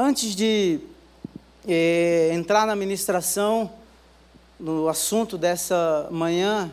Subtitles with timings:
[0.00, 0.78] Antes de
[1.66, 3.68] eh, entrar na ministração,
[4.56, 6.72] no assunto dessa manhã,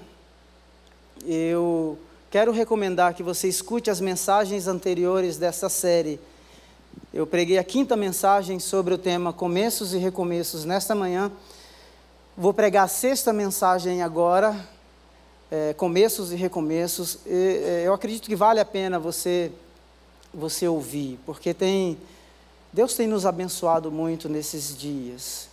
[1.25, 1.97] eu
[2.29, 6.19] quero recomendar que você escute as mensagens anteriores dessa série.
[7.11, 11.31] Eu preguei a quinta mensagem sobre o tema Começos e Recomeços nesta manhã.
[12.37, 14.55] Vou pregar a sexta mensagem agora,
[15.49, 17.17] é, Começos e Recomeços.
[17.25, 19.51] E, é, eu acredito que vale a pena você,
[20.31, 21.97] você ouvir, porque tem
[22.75, 25.47] Deus tem nos abençoado muito nesses dias.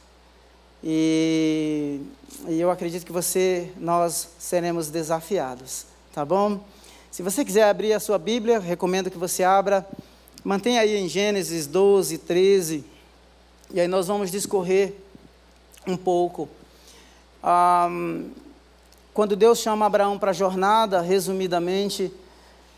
[0.82, 2.00] E,
[2.48, 6.58] e, eu acredito que você, nós seremos desafiados, tá bom?
[7.12, 9.86] Se você quiser abrir a sua Bíblia, recomendo que você abra.
[10.42, 12.84] Mantenha aí em Gênesis 12, 13.
[13.72, 14.92] E aí nós vamos discorrer
[15.86, 16.48] um pouco.
[19.14, 22.12] quando Deus chama Abraão para a jornada, resumidamente,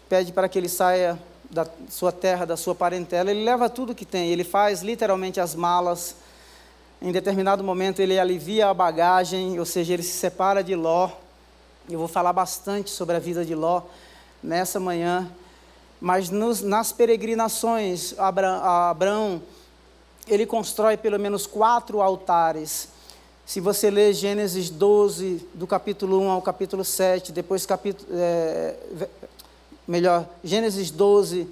[0.06, 1.18] pede para que ele saia
[1.50, 5.54] da sua terra, da sua parentela, ele leva tudo que tem, ele faz literalmente as
[5.54, 6.16] malas.
[7.00, 11.10] Em determinado momento ele alivia a bagagem, ou seja, ele se separa de Ló.
[11.88, 13.82] Eu vou falar bastante sobre a vida de Ló
[14.42, 15.30] nessa manhã.
[16.00, 19.40] Mas nos, nas peregrinações, Abraão,
[20.26, 22.88] ele constrói pelo menos quatro altares.
[23.46, 28.74] Se você ler Gênesis 12, do capítulo 1 ao capítulo 7, depois capítulo, é,
[29.86, 31.46] melhor, Gênesis 12,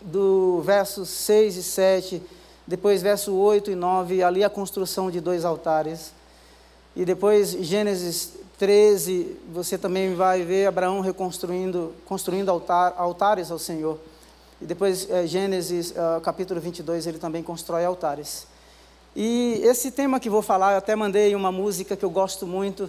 [0.00, 2.22] do verso 6 e 7,
[2.66, 6.12] depois verso 8 e 9, ali a construção de dois altares.
[6.96, 13.98] E depois Gênesis 13, você também vai ver Abraão reconstruindo, construindo altar, altares ao Senhor.
[14.62, 18.46] E depois é, Gênesis uh, capítulo 22, ele também constrói altares.
[19.16, 22.88] E esse tema que vou falar, eu até mandei uma música que eu gosto muito,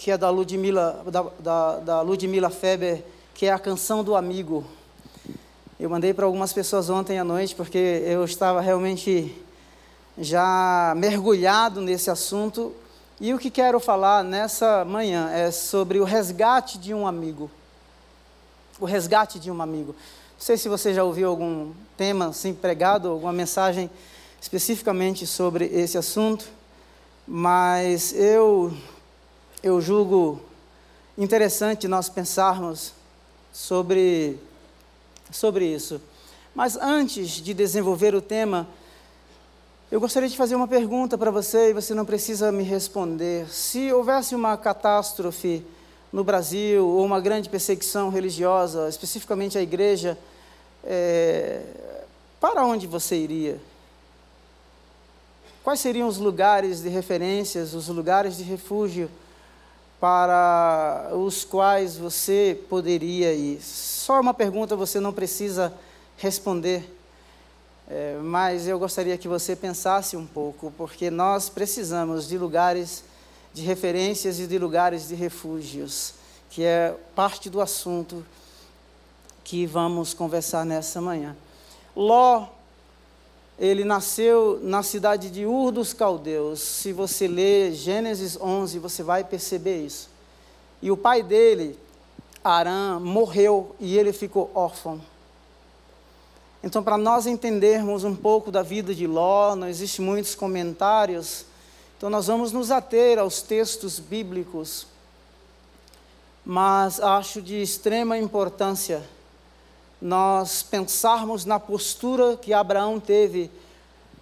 [0.00, 4.64] que é da Ludmila, da, da, da Ludmila Feber, que é a canção do amigo.
[5.78, 9.36] Eu mandei para algumas pessoas ontem à noite, porque eu estava realmente
[10.16, 12.74] já mergulhado nesse assunto.
[13.20, 17.50] E o que quero falar nessa manhã é sobre o resgate de um amigo.
[18.80, 19.92] O resgate de um amigo.
[19.92, 23.90] Não sei se você já ouviu algum tema assim pregado, alguma mensagem
[24.40, 26.46] especificamente sobre esse assunto,
[27.28, 28.74] mas eu
[29.62, 30.40] eu julgo
[31.18, 32.94] interessante nós pensarmos
[33.52, 34.38] sobre,
[35.30, 36.00] sobre isso.
[36.54, 38.66] Mas antes de desenvolver o tema,
[39.90, 43.48] eu gostaria de fazer uma pergunta para você e você não precisa me responder.
[43.50, 45.64] Se houvesse uma catástrofe
[46.12, 50.16] no Brasil ou uma grande perseguição religiosa, especificamente a igreja,
[50.82, 51.62] é,
[52.40, 53.60] para onde você iria?
[55.62, 59.10] Quais seriam os lugares de referências, os lugares de refúgio
[60.00, 63.60] para os quais você poderia ir?
[63.62, 65.72] Só uma pergunta, você não precisa
[66.16, 66.90] responder,
[67.88, 73.04] é, mas eu gostaria que você pensasse um pouco, porque nós precisamos de lugares
[73.52, 76.14] de referências e de lugares de refúgios,
[76.48, 78.24] que é parte do assunto
[79.44, 81.36] que vamos conversar nessa manhã.
[81.94, 82.46] Ló
[83.60, 86.60] ele nasceu na cidade de Ur dos Caldeus.
[86.60, 90.08] Se você ler Gênesis 11, você vai perceber isso.
[90.80, 91.78] E o pai dele,
[92.42, 94.98] Arã, morreu e ele ficou órfão.
[96.64, 101.44] Então, para nós entendermos um pouco da vida de Ló, não existem muitos comentários,
[101.98, 104.86] então nós vamos nos ater aos textos bíblicos,
[106.44, 109.02] mas acho de extrema importância
[110.00, 113.50] nós pensarmos na postura que Abraão teve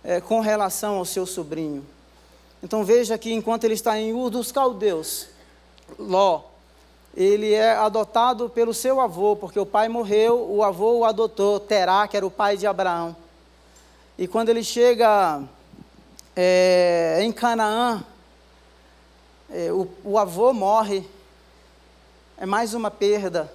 [0.03, 1.87] é, com relação ao seu sobrinho.
[2.63, 5.29] Então veja que enquanto ele está em Ur dos Caldeus,
[5.99, 6.43] Ló,
[7.17, 12.07] ele é adotado pelo seu avô, porque o pai morreu, o avô o adotou, Terá,
[12.09, 13.17] que era o pai de Abraão.
[14.17, 15.43] E quando ele chega
[16.35, 18.03] é, em Canaã,
[19.51, 21.09] é, o, o avô morre,
[22.37, 23.53] é mais uma perda.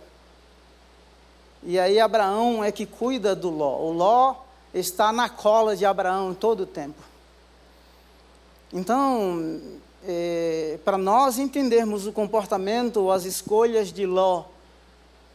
[1.65, 3.79] E aí Abraão é que cuida do Ló.
[3.79, 4.35] O Ló
[4.73, 7.01] está na cola de Abraão todo o tempo.
[8.71, 9.61] Então,
[10.05, 14.45] é, para nós entendermos o comportamento as escolhas de Ló,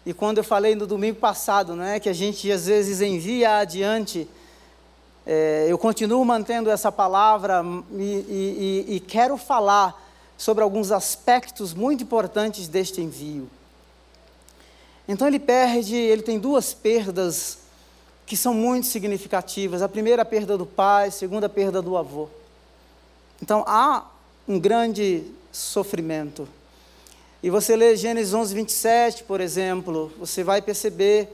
[0.04, 4.28] e quando eu falei no domingo passado, né, que a gente às vezes envia adiante,
[5.26, 10.02] é, eu continuo mantendo essa palavra e, e, e quero falar
[10.36, 13.48] sobre alguns aspectos muito importantes deste envio.
[15.08, 17.58] Então ele perde, ele tem duas perdas
[18.26, 19.80] que são muito significativas.
[19.80, 22.28] A primeira a perda do pai, a segunda a perda do avô.
[23.42, 24.04] Então há
[24.46, 26.46] um grande sofrimento.
[27.42, 31.28] E você lê Gênesis 11, 27, por exemplo, você vai perceber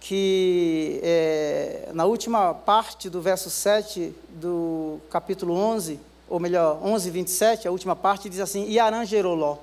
[0.00, 5.98] que é, na última parte do verso 7 do capítulo 11,
[6.28, 9.56] ou melhor, 11, 27, a última parte diz assim: E Arã gerou Ló.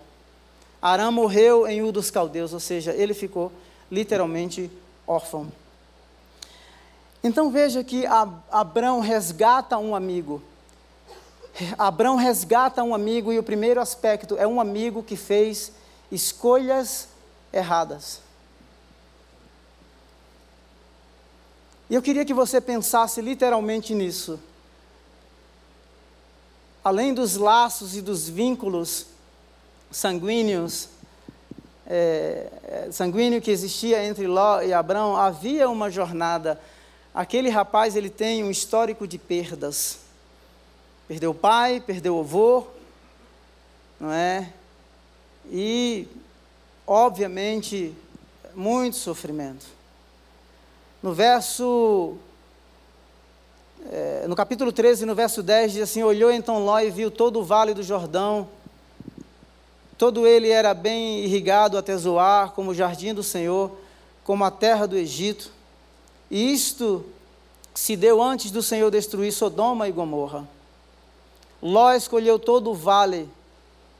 [0.84, 3.54] Arã morreu em Ur dos Caldeus, ou seja, ele ficou
[3.90, 4.70] literalmente
[5.08, 5.50] órfão.
[7.24, 8.06] Então veja que
[8.52, 10.44] Abrão resgata um amigo.
[11.78, 15.72] Abrão resgata um amigo, e o primeiro aspecto é um amigo que fez
[16.12, 17.08] escolhas
[17.54, 18.20] erradas.
[21.90, 24.38] E eu queria que você pensasse literalmente nisso.
[26.84, 29.12] Além dos laços e dos vínculos
[29.94, 30.90] sanguíneos,
[31.86, 36.60] é, é, sanguíneo que existia entre Ló e Abraão, havia uma jornada.
[37.13, 40.00] Aquele rapaz ele tem um histórico de perdas.
[41.07, 42.66] Perdeu o pai, perdeu o avô,
[44.00, 44.51] não é?
[45.51, 46.07] E,
[46.88, 47.94] obviamente,
[48.56, 49.66] muito sofrimento.
[51.01, 52.18] No verso.
[53.92, 57.42] É, no capítulo 13, no verso 10, diz assim: Olhou então Ló e viu todo
[57.42, 58.48] o vale do Jordão.
[60.04, 63.72] Todo ele era bem irrigado até Zoar, como o jardim do Senhor,
[64.26, 65.50] como a terra do Egito.
[66.30, 67.06] E isto
[67.74, 70.46] se deu antes do Senhor destruir Sodoma e Gomorra.
[71.62, 73.30] Ló escolheu todo o vale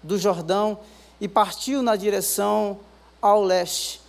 [0.04, 0.78] do Jordão
[1.22, 2.82] e partiu na direção
[3.22, 4.02] ao leste.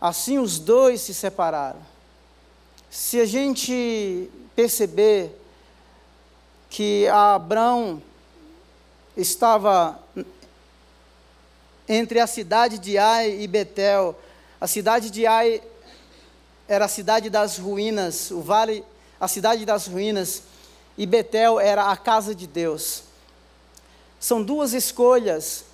[0.00, 1.78] Assim os dois se separaram.
[2.90, 5.30] Se a gente perceber
[6.68, 8.02] que Abraão
[9.16, 9.96] estava
[11.88, 14.18] entre a cidade de Ai e Betel,
[14.60, 15.62] a cidade de Ai
[16.66, 18.84] era a cidade das ruínas, o vale,
[19.20, 20.42] a cidade das ruínas,
[20.96, 23.02] e Betel era a casa de Deus.
[24.18, 25.64] São duas escolhas.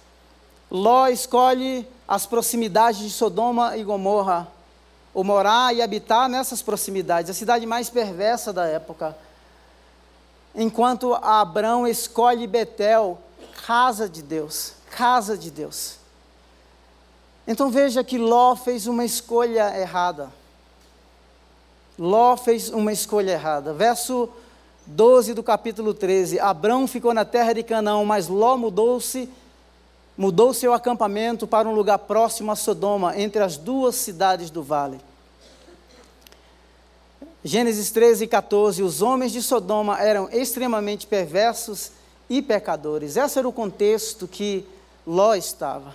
[0.70, 4.48] Ló escolhe as proximidades de Sodoma e Gomorra
[5.12, 9.16] ou morar e habitar nessas proximidades, a cidade mais perversa da época.
[10.54, 13.18] Enquanto Abraão escolhe Betel,
[13.64, 15.99] casa de Deus, casa de Deus.
[17.46, 20.30] Então veja que Ló fez uma escolha errada.
[21.98, 23.72] Ló fez uma escolha errada.
[23.72, 24.28] Verso
[24.86, 26.38] 12 do capítulo 13.
[26.38, 29.28] Abraão ficou na terra de Canaã, mas Ló mudou-se
[30.20, 35.00] mudou seu acampamento para um lugar próximo a Sodoma, entre as duas cidades do vale.
[37.42, 41.92] Gênesis 13 e 14: Os homens de Sodoma eram extremamente perversos
[42.28, 43.16] e pecadores.
[43.16, 44.66] Esse era o contexto que
[45.06, 45.94] Ló estava.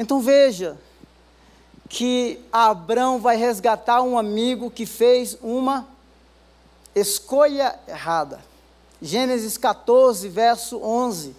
[0.00, 0.78] Então veja
[1.86, 5.86] que Abraão vai resgatar um amigo que fez uma
[6.94, 8.40] escolha errada.
[9.02, 11.36] Gênesis 14, verso 11.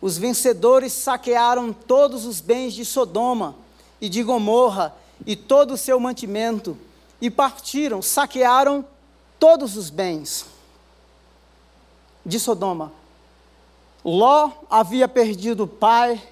[0.00, 3.56] Os vencedores saquearam todos os bens de Sodoma
[4.00, 4.94] e de Gomorra
[5.26, 6.78] e todo o seu mantimento
[7.20, 8.86] e partiram, saquearam
[9.40, 10.46] todos os bens
[12.24, 12.92] de Sodoma.
[14.04, 16.22] Ló havia perdido o pai,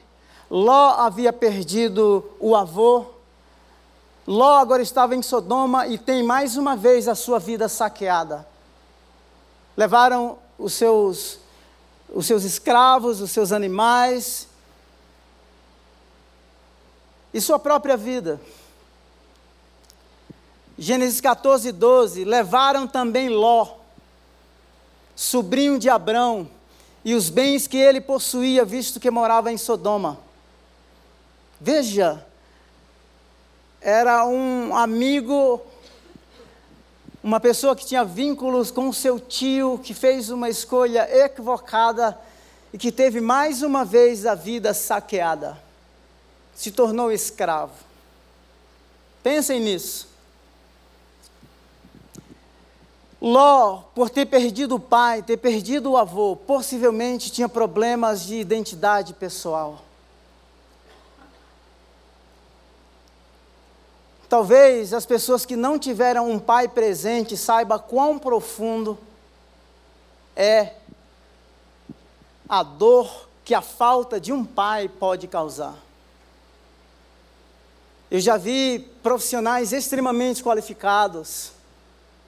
[0.51, 3.07] Ló havia perdido o avô,
[4.27, 8.47] Ló agora estava em Sodoma e tem mais uma vez a sua vida saqueada.
[9.77, 11.39] Levaram os seus
[12.15, 14.47] os seus escravos, os seus animais
[17.33, 18.41] e sua própria vida.
[20.79, 23.77] Gênesis 14, 12: Levaram também Ló,
[25.15, 26.49] sobrinho de Abrão,
[27.05, 30.24] e os bens que ele possuía, visto que morava em Sodoma.
[31.61, 32.25] Veja,
[33.81, 35.61] era um amigo
[37.25, 42.19] uma pessoa que tinha vínculos com seu tio, que fez uma escolha equivocada
[42.71, 45.57] e que teve mais uma vez a vida saqueada,
[46.55, 47.73] se tornou escravo.
[49.23, 50.07] Pensem nisso.
[53.23, 59.15] Ló, por ter perdido o pai, ter perdido o avô, possivelmente tinha problemas de identidade
[59.15, 59.83] pessoal.
[64.29, 68.99] Talvez as pessoas que não tiveram um pai presente saibam quão profundo
[70.35, 70.75] é
[72.49, 75.77] a dor que a falta de um pai pode causar.
[78.11, 81.53] Eu já vi profissionais extremamente qualificados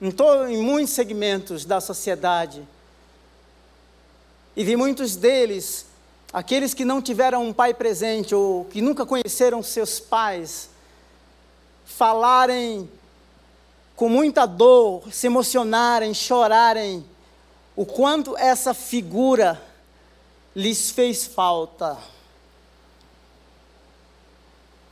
[0.01, 2.67] em, todo, em muitos segmentos da sociedade.
[4.55, 5.85] E vi muitos deles,
[6.33, 10.69] aqueles que não tiveram um pai presente ou que nunca conheceram seus pais,
[11.87, 12.87] falarem
[13.95, 17.03] com muita dor, se emocionarem, chorarem,
[17.75, 19.59] o quanto essa figura
[20.55, 21.97] lhes fez falta.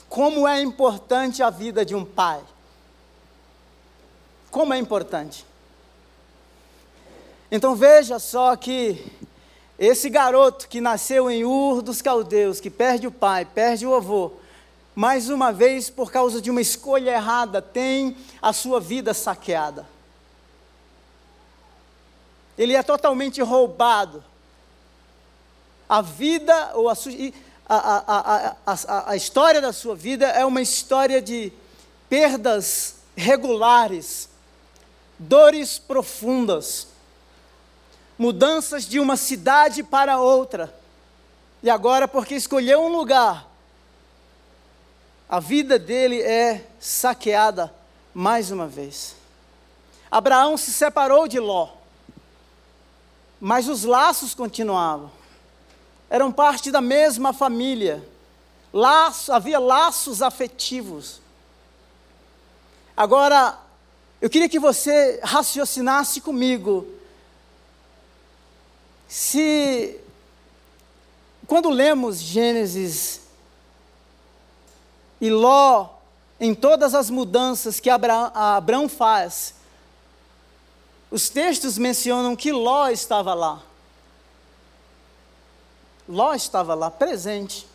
[0.10, 2.42] Como é importante a vida de um pai.
[4.50, 5.46] como é importante.
[7.52, 9.06] Então veja só que
[9.78, 14.32] esse garoto que nasceu em Ur dos Caldeus, que perde o pai, perde o avô,
[14.96, 19.86] mais uma vez, por causa de uma escolha errada, tem a sua vida saqueada.
[22.58, 24.24] Ele é totalmente roubado.
[25.90, 26.96] A vida, ou a,
[27.68, 31.52] a, a, a, história da sua vida é uma história de
[32.10, 34.30] perdas regulares,
[35.20, 36.88] dores profundas,
[38.18, 40.74] mudanças de uma cidade para outra.
[41.62, 43.48] E agora, porque escolheu um lugar,
[45.28, 47.74] a vida dele é saqueada
[48.14, 49.16] mais uma vez.
[50.10, 51.70] Abraão se separou de Ló,
[53.42, 55.12] mas os laços continuavam.
[56.10, 58.08] Eram parte da mesma família.
[58.72, 61.20] Laço, havia laços afetivos.
[62.96, 63.58] Agora,
[64.22, 66.88] eu queria que você raciocinasse comigo.
[69.08, 70.00] Se,
[71.48, 73.25] quando lemos Gênesis
[75.20, 75.90] e Ló,
[76.40, 79.56] em todas as mudanças que Abraão, faz,
[81.10, 83.62] os textos mencionam que Ló estava lá.
[86.08, 87.68] Ló estava lá, presente.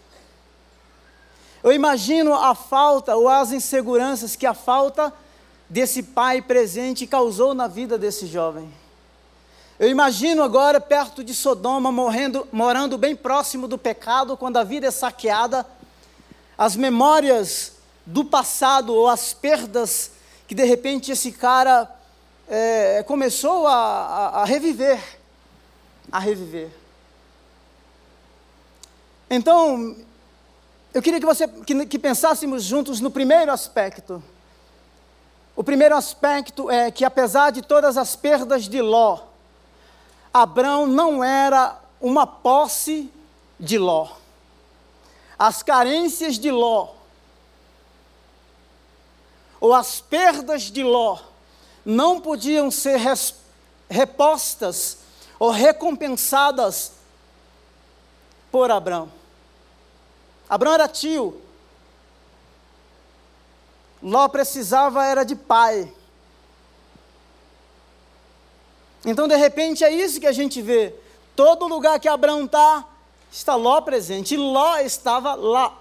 [1.62, 5.12] Eu imagino a falta ou as inseguranças que a falta
[5.68, 8.72] desse pai presente causou na vida desse jovem.
[9.78, 14.86] Eu imagino agora perto de Sodoma, morrendo, morando bem próximo do pecado, quando a vida
[14.86, 15.66] é saqueada,
[16.60, 17.72] as memórias
[18.04, 20.10] do passado ou as perdas
[20.46, 21.90] que de repente esse cara
[22.46, 25.00] é, começou a, a, a reviver,
[26.12, 26.68] a reviver.
[29.30, 29.96] Então,
[30.92, 34.22] eu queria que você que, que pensássemos juntos no primeiro aspecto.
[35.56, 39.20] O primeiro aspecto é que apesar de todas as perdas de Ló,
[40.30, 43.10] Abraão não era uma posse
[43.58, 44.19] de Ló.
[45.40, 46.92] As carências de Ló,
[49.58, 51.18] ou as perdas de Ló,
[51.82, 53.34] não podiam ser res,
[53.88, 54.98] repostas
[55.38, 56.92] ou recompensadas
[58.52, 59.10] por Abraão.
[60.46, 61.40] Abraão era tio.
[64.02, 65.90] Ló precisava era de pai.
[69.06, 70.94] Então, de repente, é isso que a gente vê.
[71.34, 72.84] Todo lugar que Abraão está,
[73.30, 74.34] está Ló presente.
[74.34, 75.76] E Ló estava lá.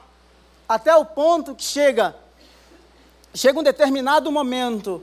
[0.68, 2.16] Até o ponto que chega,
[3.34, 5.02] chega um determinado momento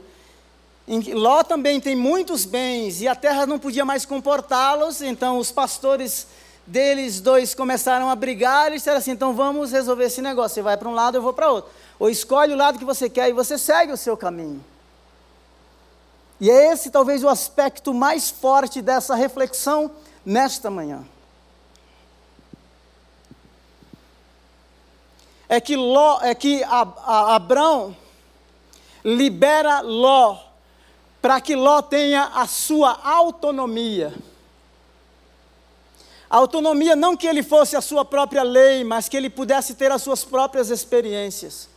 [0.87, 5.39] em que Ló também tem muitos bens e a terra não podia mais comportá-los, então
[5.39, 6.29] os pastores
[6.65, 10.55] deles dois começaram a brigar e disseram assim: então vamos resolver esse negócio.
[10.55, 11.71] Você vai para um lado, eu vou para outro.
[11.99, 14.65] Ou escolhe o lado que você quer e você segue o seu caminho.
[16.41, 19.91] E é esse talvez o aspecto mais forte dessa reflexão
[20.25, 21.05] nesta manhã.
[25.49, 27.97] É que, Ló, é que Abraão
[29.05, 30.39] libera Ló
[31.23, 34.13] para que Ló tenha a sua autonomia.
[36.29, 39.93] A autonomia não que ele fosse a sua própria lei, mas que ele pudesse ter
[39.93, 41.69] as suas próprias experiências,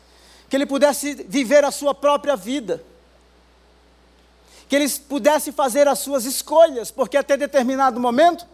[0.50, 2.84] que ele pudesse viver a sua própria vida,
[4.68, 8.46] que ele pudesse fazer as suas escolhas, porque até determinado momento,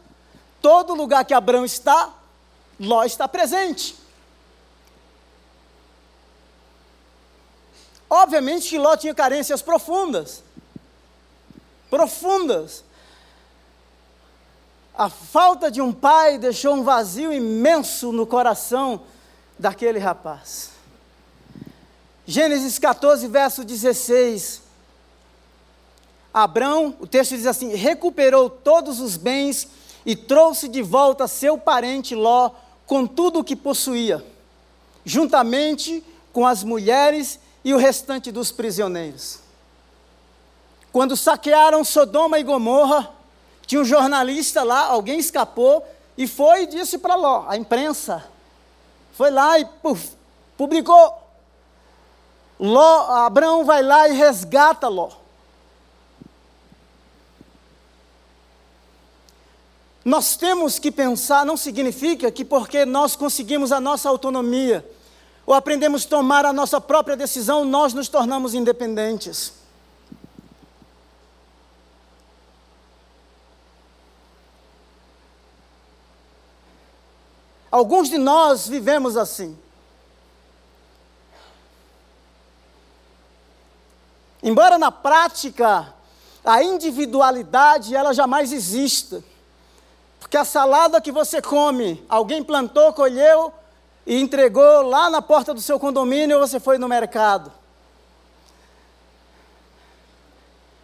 [0.61, 2.09] todo lugar que Abraão está,
[2.79, 3.95] Ló está presente.
[8.15, 10.41] Obviamente Ló tinha carências profundas,
[11.89, 12.81] profundas,
[14.97, 19.01] a falta de um pai deixou um vazio imenso no coração
[19.59, 20.69] daquele rapaz.
[22.25, 24.61] Gênesis 14, verso 16.
[26.33, 29.67] Abrão, o texto diz assim: recuperou todos os bens
[30.05, 32.51] e trouxe de volta seu parente Ló
[32.85, 34.25] com tudo o que possuía,
[35.03, 39.39] juntamente com as mulheres e o restante dos prisioneiros.
[40.91, 43.11] Quando saquearam Sodoma e Gomorra,
[43.65, 45.83] tinha um jornalista lá, alguém escapou
[46.15, 48.23] e foi e disse para Ló, a imprensa.
[49.13, 50.11] Foi lá e puf,
[50.55, 51.23] publicou.
[52.59, 55.09] Ló, Abraão vai lá e resgata Ló.
[60.05, 64.87] Nós temos que pensar, não significa que porque nós conseguimos a nossa autonomia,
[65.45, 69.53] ou aprendemos a tomar a nossa própria decisão, nós nos tornamos independentes.
[77.69, 79.57] Alguns de nós vivemos assim.
[84.41, 85.93] Embora na prática
[86.43, 89.23] a individualidade ela jamais exista.
[90.19, 93.53] Porque a salada que você come, alguém plantou, colheu
[94.05, 97.51] e entregou lá na porta do seu condomínio ou você foi no mercado.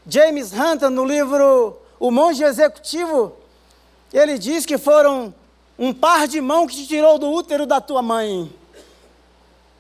[0.08, 3.36] James Hunter, no livro O Monge Executivo,
[4.12, 5.34] ele diz que foram
[5.78, 8.52] um par de mão que te tirou do útero da tua mãe.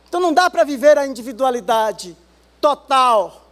[0.07, 2.15] Então não dá para viver a individualidade
[2.59, 3.49] total.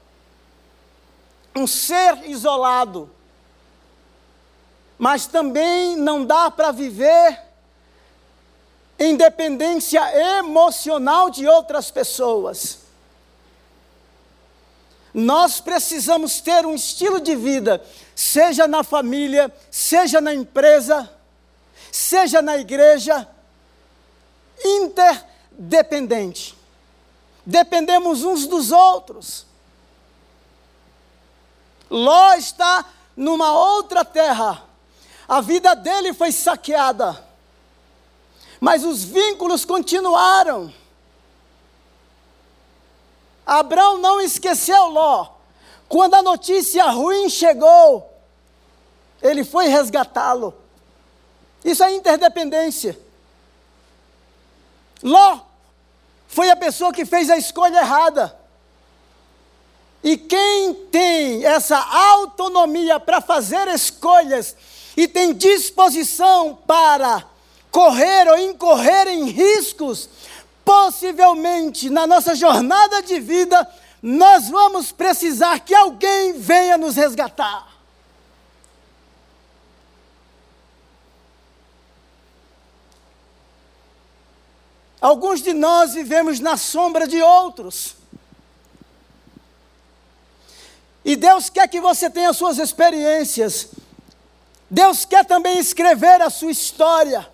[1.55, 3.09] Um ser isolado.
[4.97, 7.48] Mas também não dá para viver
[8.99, 10.01] em dependência
[10.37, 12.79] emocional de outras pessoas.
[15.13, 17.83] Nós precisamos ter um estilo de vida,
[18.15, 21.09] seja na família, seja na empresa,
[21.91, 23.27] seja na igreja,
[24.63, 26.57] interdependente.
[27.45, 29.45] Dependemos uns dos outros.
[31.89, 34.63] Ló está numa outra terra.
[35.27, 37.28] A vida dele foi saqueada.
[38.59, 40.73] Mas os vínculos continuaram.
[43.45, 45.29] Abraão não esqueceu Ló.
[45.87, 48.13] Quando a notícia ruim chegou,
[49.21, 50.53] ele foi resgatá-lo.
[51.63, 52.99] Isso é interdependência.
[55.01, 55.39] Ló
[56.27, 58.37] foi a pessoa que fez a escolha errada.
[60.03, 64.55] E quem tem essa autonomia para fazer escolhas
[64.95, 67.28] e tem disposição para
[67.71, 70.09] correr ou incorrer em riscos,
[70.63, 73.67] possivelmente na nossa jornada de vida,
[74.01, 77.67] nós vamos precisar que alguém venha nos resgatar.
[85.01, 87.95] Alguns de nós vivemos na sombra de outros.
[91.05, 93.69] E Deus quer que você tenha suas experiências.
[94.69, 97.27] Deus quer também escrever a sua história.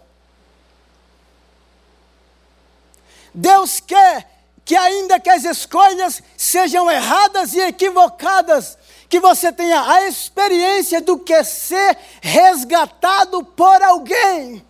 [3.36, 4.32] Deus quer
[4.64, 8.78] que, ainda que as escolhas sejam erradas e equivocadas,
[9.10, 14.66] que você tenha a experiência do que ser resgatado por alguém.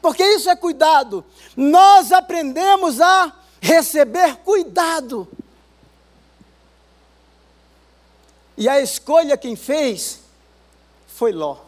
[0.00, 1.24] Porque isso é cuidado.
[1.54, 5.28] Nós aprendemos a receber cuidado.
[8.56, 10.20] E a escolha quem fez
[11.06, 11.58] foi Ló.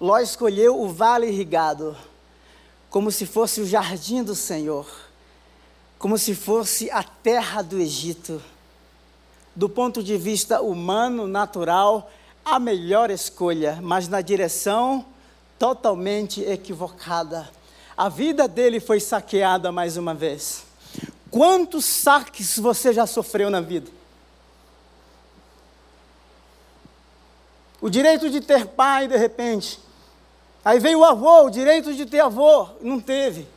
[0.00, 1.96] Ló escolheu o vale irrigado
[2.90, 4.84] como se fosse o jardim do Senhor,
[5.98, 8.42] como se fosse a terra do Egito.
[9.54, 12.10] Do ponto de vista humano, natural,
[12.44, 15.04] a melhor escolha, mas na direção
[15.58, 17.48] totalmente equivocada.
[17.96, 20.64] A vida dele foi saqueada mais uma vez.
[21.30, 23.90] Quantos saques você já sofreu na vida?
[27.80, 29.78] O direito de ter pai, de repente,
[30.64, 33.48] Aí veio o avô, o direito de ter avô, não teve.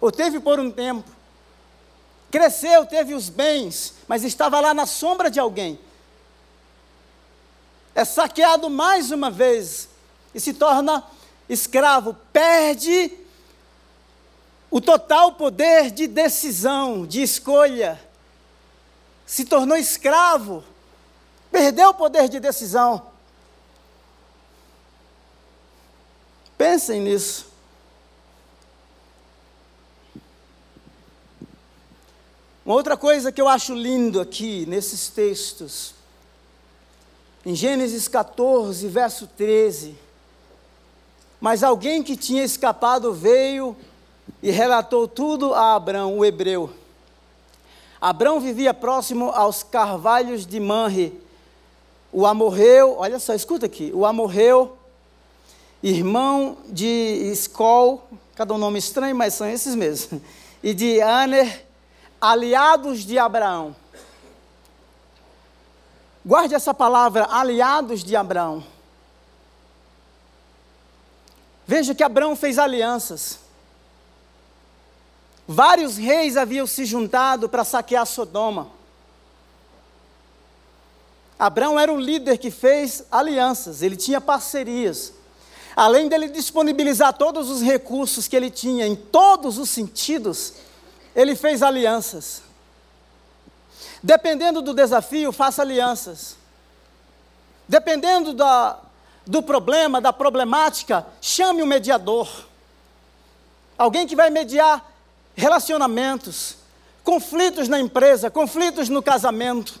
[0.00, 1.08] Ou teve por um tempo.
[2.30, 5.78] Cresceu, teve os bens, mas estava lá na sombra de alguém.
[7.94, 9.88] É saqueado mais uma vez
[10.34, 11.04] e se torna
[11.48, 13.12] escravo, perde
[14.70, 18.00] o total poder de decisão, de escolha.
[19.26, 20.62] Se tornou escravo,
[21.50, 23.09] perdeu o poder de decisão.
[26.60, 27.46] Pensem nisso.
[32.66, 35.94] Uma outra coisa que eu acho lindo aqui nesses textos,
[37.46, 39.96] em Gênesis 14, verso 13.
[41.40, 43.74] Mas alguém que tinha escapado veio
[44.42, 46.70] e relatou tudo a Abrão, o hebreu.
[47.98, 51.18] Abrão vivia próximo aos carvalhos de Manre.
[52.12, 54.76] O amorreu, olha só, escuta aqui, o amorreu
[55.82, 56.86] irmão de
[57.32, 60.20] Escol, cada um nome estranho, mas são esses mesmos,
[60.62, 61.66] e de Aner,
[62.20, 63.74] aliados de Abraão.
[66.24, 68.62] Guarde essa palavra, aliados de Abraão.
[71.66, 73.38] Veja que Abraão fez alianças.
[75.46, 78.70] Vários reis haviam se juntado para saquear Sodoma.
[81.38, 85.14] Abraão era um líder que fez alianças, ele tinha parcerias.
[85.76, 90.54] Além dele disponibilizar todos os recursos que ele tinha em todos os sentidos,
[91.14, 92.42] ele fez alianças.
[94.02, 96.36] Dependendo do desafio, faça alianças.
[97.68, 98.78] Dependendo da,
[99.26, 102.28] do problema, da problemática, chame um mediador.
[103.78, 104.90] Alguém que vai mediar
[105.36, 106.56] relacionamentos,
[107.04, 109.80] conflitos na empresa, conflitos no casamento.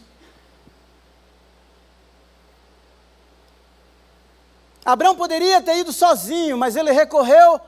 [4.84, 7.60] Abraão poderia ter ido sozinho, mas ele recorreu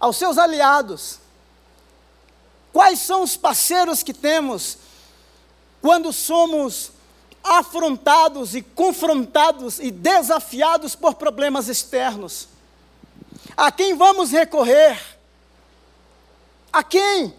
[0.00, 1.18] aos seus aliados.
[2.72, 4.78] Quais são os parceiros que temos
[5.80, 6.90] quando somos
[7.42, 12.48] afrontados e confrontados e desafiados por problemas externos?
[13.56, 15.00] A quem vamos recorrer?
[16.72, 17.34] A quem?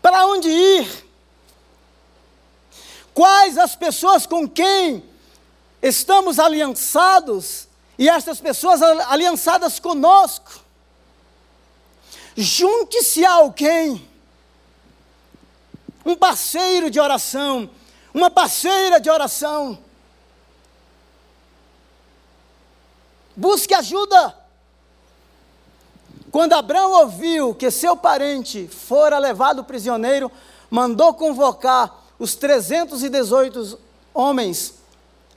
[0.00, 1.06] Para onde ir?
[3.14, 5.11] Quais as pessoas com quem
[5.82, 7.66] estamos aliançados
[7.98, 10.60] e estas pessoas aliançadas conosco?
[12.36, 14.08] Junte-se a alguém,
[16.06, 17.68] um parceiro de oração,
[18.14, 19.78] uma parceira de oração.
[23.36, 24.38] Busque ajuda.
[26.30, 30.32] Quando Abraão ouviu que seu parente fora levado prisioneiro,
[30.70, 33.78] mandou convocar os 318
[34.14, 34.81] homens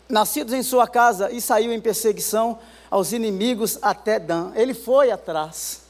[0.07, 4.51] nascidos em sua casa e saiu em perseguição aos inimigos até Dan.
[4.55, 5.81] Ele foi atrás.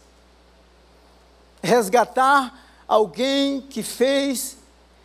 [1.61, 4.57] Resgatar alguém que fez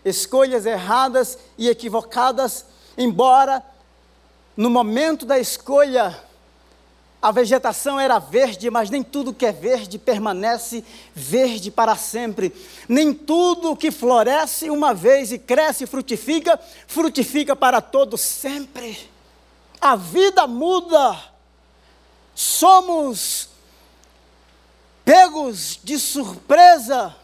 [0.04, 2.64] escolhas erradas e equivocadas,
[2.96, 3.62] embora
[4.56, 6.16] no momento da escolha
[7.22, 10.82] a vegetação era verde, mas nem tudo que é verde permanece
[11.14, 12.54] verde para sempre.
[12.88, 19.10] Nem tudo que floresce uma vez e cresce e frutifica, frutifica para todo sempre.
[19.78, 21.30] A vida muda.
[22.34, 23.50] Somos
[25.04, 27.14] pegos de surpresa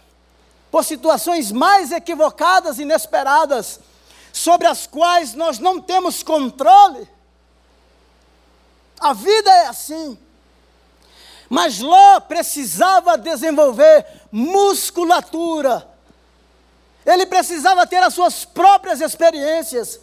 [0.71, 3.81] por situações mais equivocadas inesperadas,
[4.31, 7.09] sobre as quais nós não temos controle.
[8.99, 10.19] A vida é assim.
[11.49, 15.89] Mas Ló precisava desenvolver musculatura.
[17.05, 20.01] Ele precisava ter as suas próprias experiências.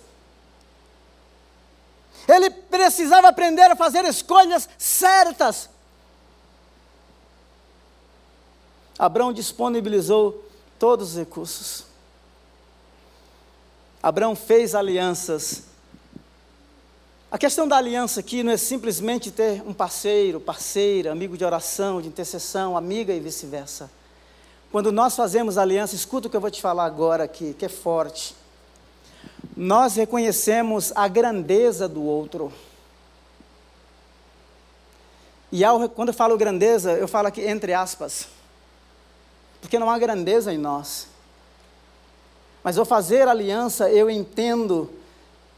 [2.27, 5.69] Ele precisava aprender a fazer escolhas certas.
[8.97, 11.85] Abraão disponibilizou todos os recursos.
[14.01, 15.63] Abraão fez alianças
[17.33, 21.99] a questão da aliança aqui não é simplesmente ter um parceiro, parceira, amigo de oração,
[21.99, 23.89] de intercessão, amiga e vice-versa.
[24.71, 27.69] Quando nós fazemos aliança, escuta o que eu vou te falar agora aqui, que é
[27.69, 28.35] forte.
[29.57, 32.53] Nós reconhecemos a grandeza do outro.
[35.51, 38.27] E ao, quando eu falo grandeza, eu falo aqui entre aspas.
[39.59, 41.07] Porque não há grandeza em nós.
[42.63, 44.87] Mas ao fazer aliança, eu entendo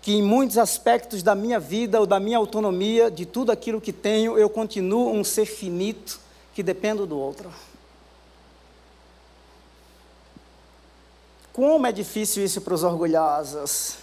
[0.06, 3.92] que em muitos aspectos da minha vida ou da minha autonomia, de tudo aquilo que
[3.92, 6.20] tenho, eu continuo um ser finito
[6.54, 7.52] que dependo do outro.
[11.52, 13.96] Como é difícil isso para os orgulhosos.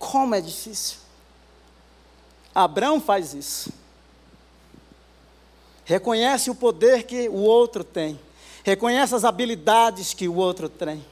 [0.00, 0.98] Como é difícil.
[2.52, 3.72] Abraão faz isso.
[5.84, 8.18] Reconhece o poder que o outro tem.
[8.64, 11.11] Reconhece as habilidades que o outro tem.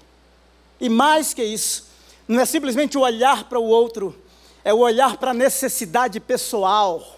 [0.80, 1.86] E mais que isso,
[2.26, 4.16] não é simplesmente o olhar para o outro,
[4.64, 7.16] é o olhar para a necessidade pessoal.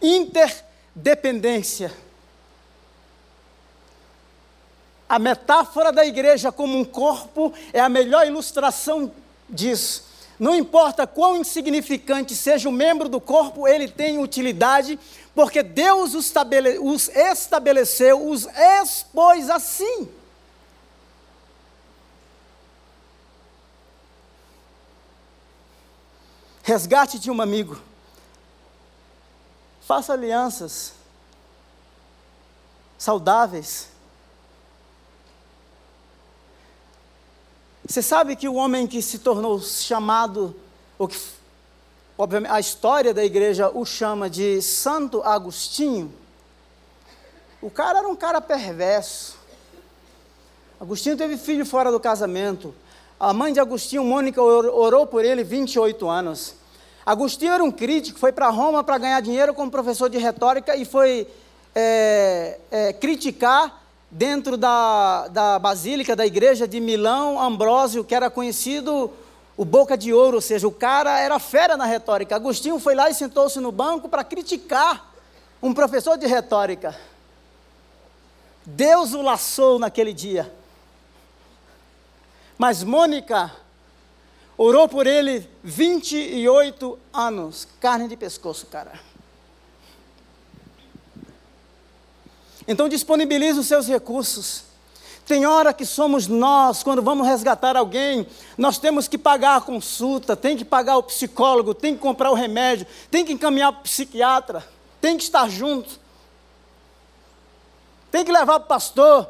[0.00, 1.92] Interdependência.
[5.08, 9.12] A metáfora da igreja como um corpo é a melhor ilustração
[9.48, 10.04] disso.
[10.38, 14.98] Não importa quão insignificante seja o membro do corpo, ele tem utilidade,
[15.34, 16.32] porque Deus os,
[17.14, 18.48] estabeleceu, os
[18.82, 20.08] expôs assim.
[26.64, 27.78] Resgate de um amigo.
[29.82, 30.94] Faça alianças
[32.96, 33.90] saudáveis.
[37.86, 40.56] Você sabe que o homem que se tornou chamado,
[40.96, 41.18] ou que,
[42.48, 46.14] a história da igreja o chama de Santo Agostinho.
[47.60, 49.36] O cara era um cara perverso.
[50.80, 52.74] Agostinho teve filho fora do casamento.
[53.18, 56.54] A mãe de Agostinho, Mônica, orou por ele 28 anos.
[57.06, 60.84] Agostinho era um crítico, foi para Roma para ganhar dinheiro como professor de retórica e
[60.84, 61.28] foi
[61.74, 69.10] é, é, criticar dentro da, da basílica da igreja de Milão, Ambrósio, que era conhecido
[69.56, 72.34] o boca de ouro, ou seja, o cara era fera na retórica.
[72.34, 75.14] Agostinho foi lá e sentou-se no banco para criticar
[75.62, 76.96] um professor de retórica.
[78.66, 80.52] Deus o laçou naquele dia.
[82.66, 83.52] Mas Mônica
[84.56, 88.98] orou por ele 28 anos, carne de pescoço, cara.
[92.66, 94.62] Então disponibilize os seus recursos.
[95.26, 100.34] Tem hora que somos nós, quando vamos resgatar alguém, nós temos que pagar a consulta,
[100.34, 104.66] tem que pagar o psicólogo, tem que comprar o remédio, tem que encaminhar o psiquiatra,
[105.02, 106.00] tem que estar junto.
[108.10, 109.28] Tem que levar para o pastor,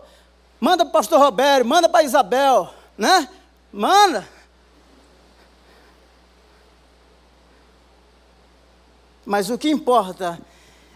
[0.61, 3.29] manda para o pastor Roberto, manda para Isabel, né?
[3.73, 4.29] Manda.
[9.25, 10.41] Mas o que importa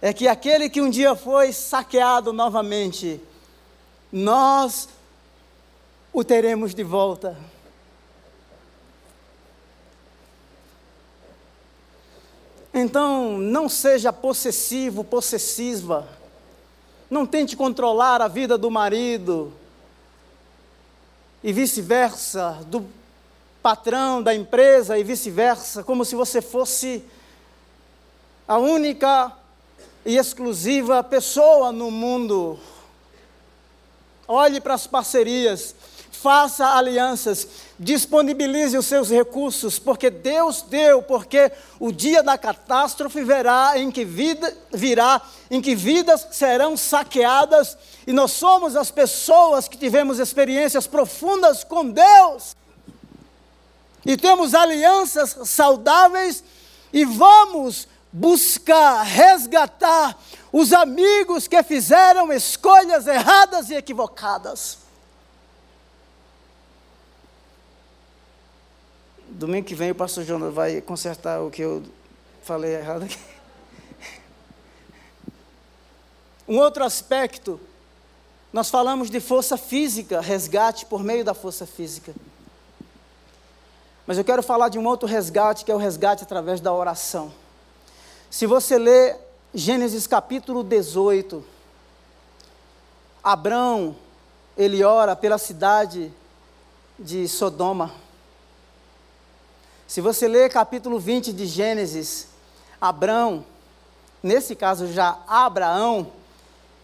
[0.00, 3.20] é que aquele que um dia foi saqueado novamente,
[4.12, 4.88] nós
[6.12, 7.36] o teremos de volta.
[12.72, 16.06] Então, não seja possessivo, possessiva.
[17.10, 19.52] Não tente controlar a vida do marido
[21.42, 22.86] e vice-versa, do
[23.62, 27.04] patrão da empresa e vice-versa, como se você fosse
[28.46, 29.32] a única
[30.04, 32.58] e exclusiva pessoa no mundo.
[34.26, 35.74] Olhe para as parcerias,
[36.22, 37.46] faça alianças,
[37.78, 44.04] disponibilize os seus recursos, porque Deus deu, porque o dia da catástrofe virá em que
[44.04, 47.76] vida virá, em que vidas serão saqueadas,
[48.06, 52.56] e nós somos as pessoas que tivemos experiências profundas com Deus.
[54.04, 56.42] E temos alianças saudáveis
[56.92, 60.16] e vamos buscar, resgatar
[60.52, 64.87] os amigos que fizeram escolhas erradas e equivocadas.
[69.38, 71.84] Domingo que vem o pastor Jonas vai consertar o que eu
[72.42, 73.16] falei errado aqui.
[76.48, 77.60] Um outro aspecto,
[78.52, 82.12] nós falamos de força física, resgate por meio da força física.
[84.08, 87.32] Mas eu quero falar de um outro resgate, que é o resgate através da oração.
[88.28, 89.16] Se você ler
[89.54, 91.44] Gênesis capítulo 18,
[93.22, 93.94] Abrão,
[94.56, 96.12] ele ora pela cidade
[96.98, 98.07] de Sodoma.
[99.88, 102.28] Se você ler capítulo 20 de Gênesis,
[102.78, 103.42] Abrão,
[104.22, 106.12] nesse caso já Abraão,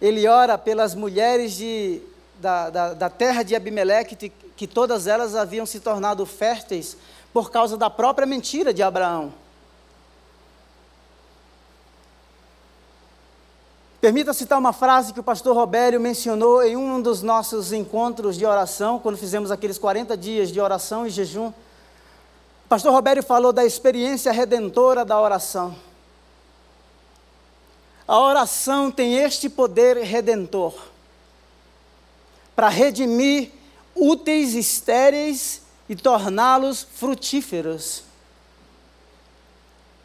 [0.01, 2.01] ele ora pelas mulheres de,
[2.41, 6.97] da, da, da terra de Abimeleque, que, que todas elas haviam se tornado férteis
[7.31, 9.35] por causa da própria mentira de Abraão.
[14.01, 18.47] Permita citar uma frase que o pastor Robério mencionou em um dos nossos encontros de
[18.47, 21.53] oração, quando fizemos aqueles 40 dias de oração e jejum.
[22.75, 25.77] Pastor Robério falou da experiência redentora da oração.
[28.05, 30.75] A oração tem este poder redentor
[32.57, 33.53] para redimir
[33.95, 38.03] úteis estéreis e torná-los frutíferos.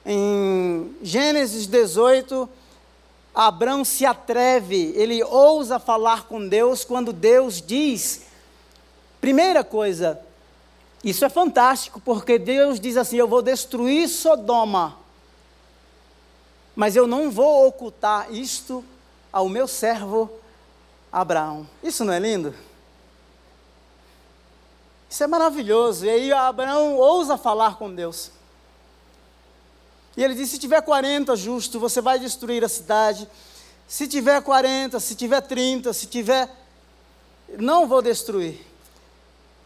[0.06, 2.48] Em Gênesis 18,
[3.34, 8.26] Abraão se atreve, ele ousa falar com Deus quando Deus diz.
[9.20, 10.22] Primeira coisa,
[11.04, 14.98] isso é fantástico, porque Deus diz assim: Eu vou destruir Sodoma,
[16.76, 18.84] mas eu não vou ocultar isto
[19.32, 20.30] ao meu servo
[21.12, 21.68] Abraão.
[21.82, 22.54] Isso não é lindo?
[25.10, 26.06] Isso é maravilhoso.
[26.06, 28.32] E aí Abraão ousa falar com Deus.
[30.18, 33.28] E ele disse: se tiver 40 justo, você vai destruir a cidade.
[33.88, 36.50] Se tiver 40, se tiver 30, se tiver.
[37.58, 38.68] Não vou destruir.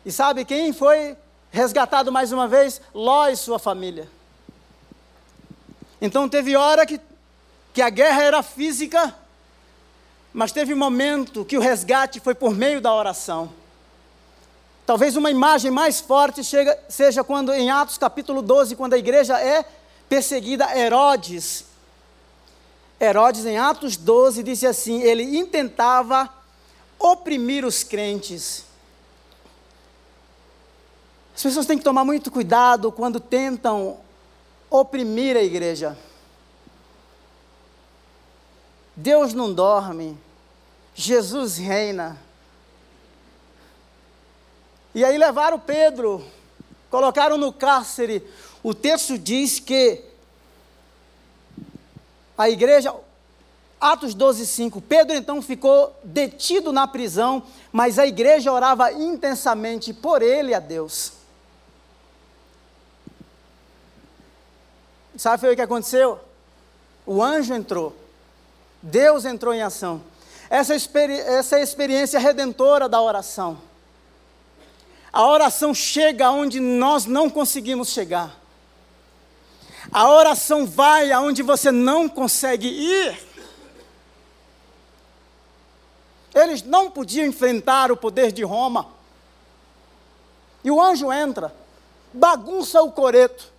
[0.06, 1.18] E sabe quem foi
[1.54, 2.82] resgatado mais uma vez?
[2.94, 4.10] Ló e sua família.
[6.02, 7.00] Então teve hora que,
[7.72, 9.16] que a guerra era física,
[10.34, 13.54] mas teve momento que o resgate foi por meio da oração.
[14.84, 19.40] Talvez uma imagem mais forte chega, seja quando em Atos capítulo 12, quando a igreja
[19.40, 19.64] é
[20.10, 21.66] perseguida Herodes.
[23.00, 26.28] Herodes, em Atos 12, disse assim: ele intentava
[26.98, 28.66] oprimir os crentes.
[31.36, 33.98] As pessoas têm que tomar muito cuidado quando tentam
[34.70, 35.98] oprimir a igreja.
[38.96, 40.18] Deus não dorme,
[40.94, 42.20] Jesus reina.
[44.94, 46.24] E aí levaram Pedro,
[46.90, 48.24] colocaram no cárcere,
[48.62, 50.04] o texto diz que
[52.38, 52.96] a igreja,
[53.82, 57.42] Atos 12, 5, Pedro então ficou detido na prisão,
[57.72, 61.23] mas a igreja orava intensamente por ele a Deus.
[65.16, 66.20] Sabe o que aconteceu?
[67.06, 67.96] O anjo entrou,
[68.82, 70.02] Deus entrou em ação.
[70.50, 73.60] Essa, experi essa é a experiência redentora da oração.
[75.12, 78.36] A oração chega onde nós não conseguimos chegar.
[79.92, 83.20] A oração vai aonde você não consegue ir.
[86.34, 88.88] Eles não podiam enfrentar o poder de Roma.
[90.64, 91.54] E o anjo entra,
[92.12, 93.53] bagunça o coreto,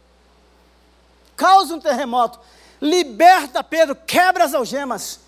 [1.36, 2.38] causa um terremoto,
[2.80, 5.20] liberta Pedro, quebra as algemas.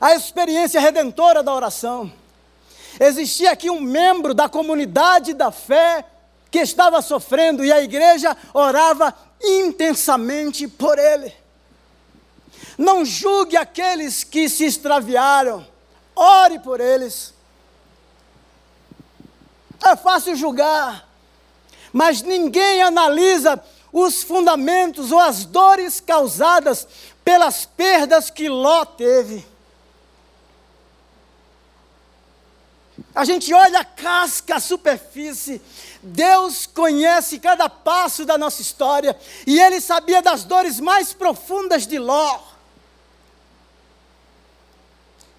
[0.00, 2.12] A experiência redentora da oração.
[2.98, 6.04] Existia aqui um membro da comunidade da fé
[6.50, 11.34] que estava sofrendo e a igreja orava intensamente por ele.
[12.78, 15.66] Não julgue aqueles que se extraviaram,
[16.14, 17.34] ore por eles.
[19.84, 21.08] É fácil julgar,
[21.94, 26.88] mas ninguém analisa os fundamentos ou as dores causadas
[27.24, 29.46] pelas perdas que Ló teve.
[33.14, 35.62] A gente olha a casca, a superfície.
[36.02, 41.96] Deus conhece cada passo da nossa história e Ele sabia das dores mais profundas de
[41.96, 42.40] Ló.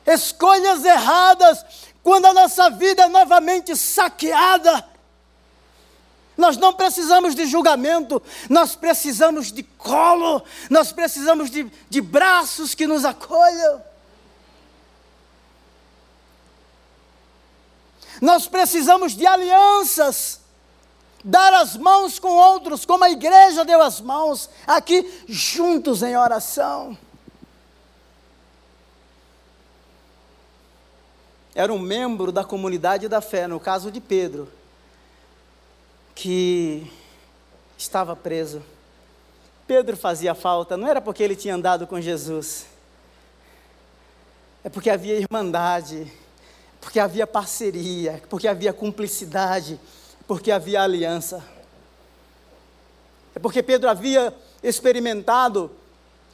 [0.05, 1.65] Escolhas erradas,
[2.01, 4.94] quando a nossa vida é novamente saqueada.
[6.37, 12.85] Nós não precisamos de julgamento, nós precisamos de colo, nós precisamos de, de braços que
[12.85, 13.81] nos acolham.
[18.21, 20.41] Nós precisamos de alianças,
[21.23, 26.97] dar as mãos com outros, como a igreja deu as mãos, aqui juntos em oração.
[31.53, 34.51] Era um membro da comunidade da fé, no caso de Pedro,
[36.15, 36.91] que
[37.77, 38.63] estava preso.
[39.67, 42.65] Pedro fazia falta, não era porque ele tinha andado com Jesus,
[44.63, 46.11] é porque havia irmandade
[46.85, 49.79] porque havia parceria, porque havia cumplicidade,
[50.27, 51.43] porque havia aliança.
[53.33, 55.71] É porque Pedro havia experimentado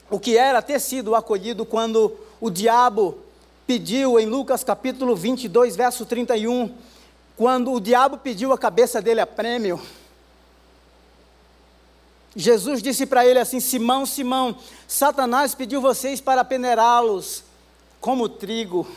[0.09, 3.17] o que era ter sido acolhido quando o diabo
[3.65, 6.75] pediu em Lucas capítulo 22, verso 31,
[7.35, 9.81] quando o diabo pediu a cabeça dele a prêmio.
[12.35, 14.55] Jesus disse para ele assim: Simão, Simão,
[14.87, 17.43] Satanás pediu vocês para peneirá-los
[17.99, 18.87] como trigo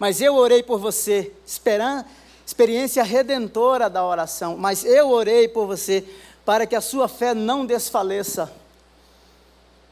[0.00, 2.06] mas eu orei por você, esperando,
[2.46, 6.02] experiência redentora da oração, mas eu orei por você
[6.42, 8.50] para que a sua fé não desfaleça.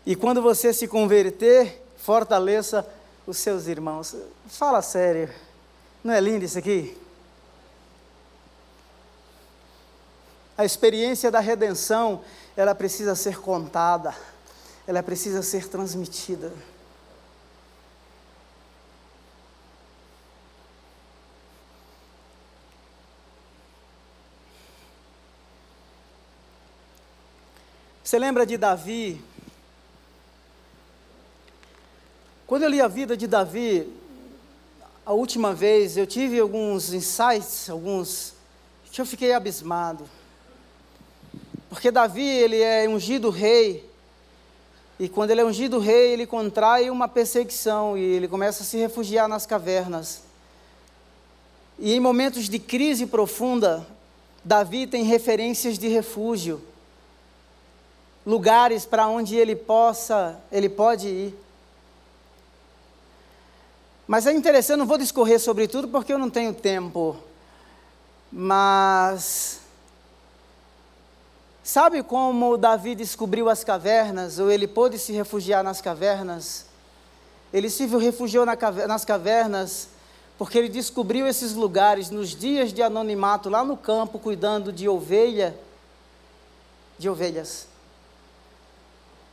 [0.07, 2.89] E quando você se converter, fortaleça
[3.27, 4.17] os seus irmãos.
[4.47, 5.29] Fala sério,
[6.03, 6.97] não é lindo isso aqui?
[10.59, 12.21] A experiência da redenção,
[12.57, 14.13] ela precisa ser contada,
[14.89, 16.53] ela precisa ser transmitida.
[28.03, 29.25] Você lembra de Davi?
[32.49, 33.97] Quando eu li a vida de Davi,
[35.07, 38.35] a última vez, eu tive alguns insights, alguns
[38.91, 40.18] que eu fiquei abismado.
[41.69, 43.89] Porque Davi, ele é ungido rei,
[44.99, 48.77] e quando ele é ungido rei, ele contrai uma perseguição e ele começa a se
[48.77, 50.23] refugiar nas cavernas.
[51.79, 53.87] E em momentos de crise profunda,
[54.45, 56.61] Davi tem referências de refúgio
[58.27, 61.35] lugares para onde ele possa, ele pode ir.
[64.07, 67.17] Mas é interessante, não vou discorrer sobre tudo porque eu não tenho tempo.
[68.31, 69.61] Mas
[71.69, 76.65] sabe como Davi descobriu as cavernas, ou ele pôde se refugiar nas cavernas?
[77.53, 79.89] Ele se refugiou nas cavernas
[80.39, 85.55] porque ele descobriu esses lugares nos dias de anonimato lá no campo cuidando de ovelha,
[86.99, 87.67] de ovelhas.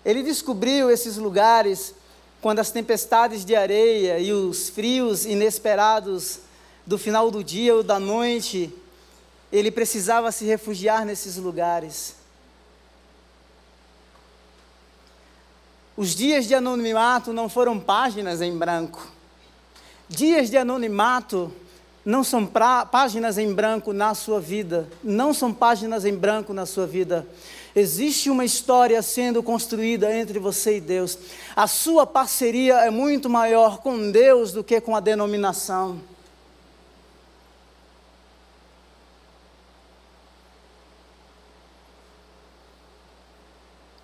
[0.03, 1.95] Ele descobriu esses lugares
[2.41, 6.39] quando as tempestades de areia e os frios inesperados
[6.85, 8.73] do final do dia ou da noite,
[9.53, 12.24] ele precisava se refugiar nesses lugares.
[15.97, 19.07] Os dias de anonimato não foram páginas em branco.
[20.09, 21.51] Dias de anonimato
[22.03, 26.65] não são pra, páginas em branco na sua vida, não são páginas em branco na
[26.65, 27.25] sua vida.
[27.75, 31.17] Existe uma história sendo construída entre você e Deus.
[31.55, 35.99] A sua parceria é muito maior com Deus do que com a denominação.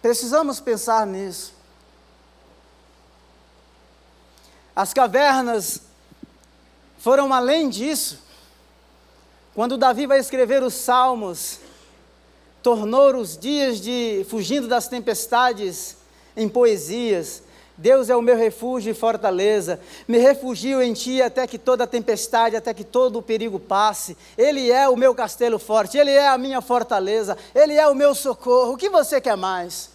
[0.02, 1.61] Precisamos pensar nisso.
[4.76, 5.82] As cavernas
[6.98, 8.20] foram além disso.
[9.54, 11.60] Quando Davi vai escrever os Salmos,
[12.64, 15.98] tornou os dias de fugindo das tempestades
[16.38, 17.44] em poesias.
[17.78, 19.80] Deus é o meu refúgio e fortaleza.
[20.08, 24.16] Me refugio em ti até que toda tempestade, até que todo o perigo passe.
[24.38, 28.14] Ele é o meu castelo forte, ele é a minha fortaleza, ele é o meu
[28.14, 28.74] socorro.
[28.74, 29.90] O que você quer mais?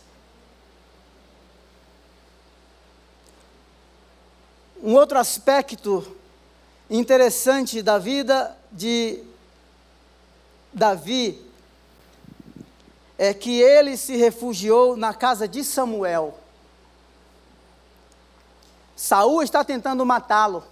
[4.86, 6.06] Um outro aspecto
[6.88, 9.20] interessante da vida de
[10.72, 11.44] Davi
[13.18, 16.38] é que ele se refugiou na casa de Samuel.
[18.94, 20.62] Saul está tentando matá-lo.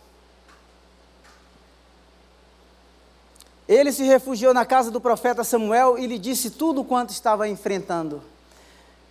[3.67, 8.23] Ele se refugiou na casa do profeta Samuel e lhe disse tudo quanto estava enfrentando.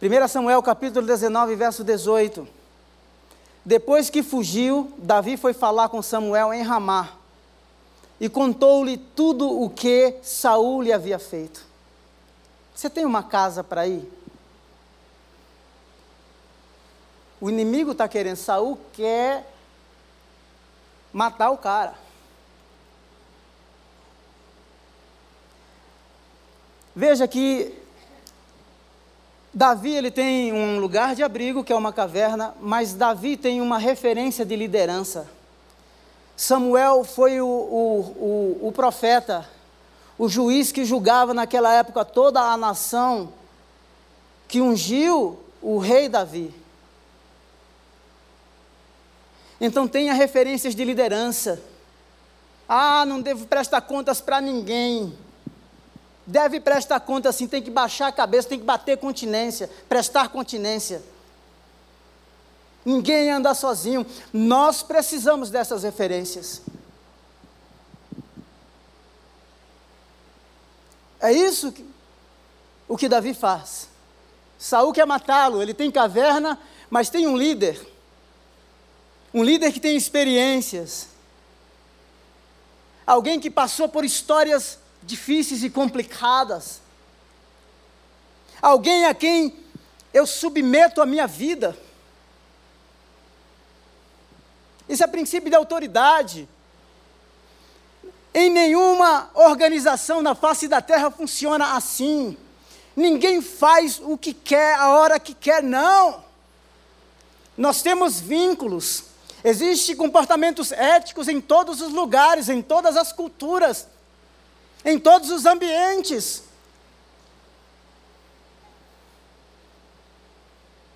[0.01, 2.62] 1 Samuel capítulo 19, verso 18.
[3.65, 7.13] Depois que fugiu, Davi foi falar com Samuel em Ramá
[8.19, 11.65] e contou-lhe tudo o que Saul lhe havia feito.
[12.75, 14.11] Você tem uma casa para ir?
[17.39, 19.49] O inimigo está querendo, Saul quer
[21.11, 21.95] matar o cara.
[26.95, 27.82] Veja que
[29.53, 33.77] Davi ele tem um lugar de abrigo, que é uma caverna, mas Davi tem uma
[33.77, 35.27] referência de liderança.
[36.35, 37.99] Samuel foi o, o,
[38.61, 39.47] o, o profeta,
[40.17, 43.31] o juiz que julgava naquela época toda a nação,
[44.47, 46.53] que ungiu o rei Davi.
[49.61, 51.61] Então tenha referências de liderança.
[52.67, 55.15] Ah, não devo prestar contas para ninguém.
[56.25, 61.03] Deve prestar conta assim, tem que baixar a cabeça, tem que bater continência, prestar continência.
[62.85, 64.05] Ninguém anda sozinho.
[64.31, 66.61] Nós precisamos dessas referências.
[71.19, 71.85] É isso que,
[72.87, 73.87] o que Davi faz.
[74.57, 76.59] Saul quer matá-lo, ele tem caverna,
[76.89, 77.79] mas tem um líder.
[79.33, 81.07] Um líder que tem experiências.
[83.07, 86.81] Alguém que passou por histórias difíceis e complicadas.
[88.61, 89.55] Alguém a quem
[90.13, 91.77] eu submeto a minha vida.
[94.87, 96.47] Isso é princípio de autoridade.
[98.33, 102.37] Em nenhuma organização na face da terra funciona assim.
[102.95, 106.23] Ninguém faz o que quer a hora que quer, não.
[107.57, 109.05] Nós temos vínculos.
[109.43, 113.87] Existem comportamentos éticos em todos os lugares, em todas as culturas
[114.85, 116.43] em todos os ambientes.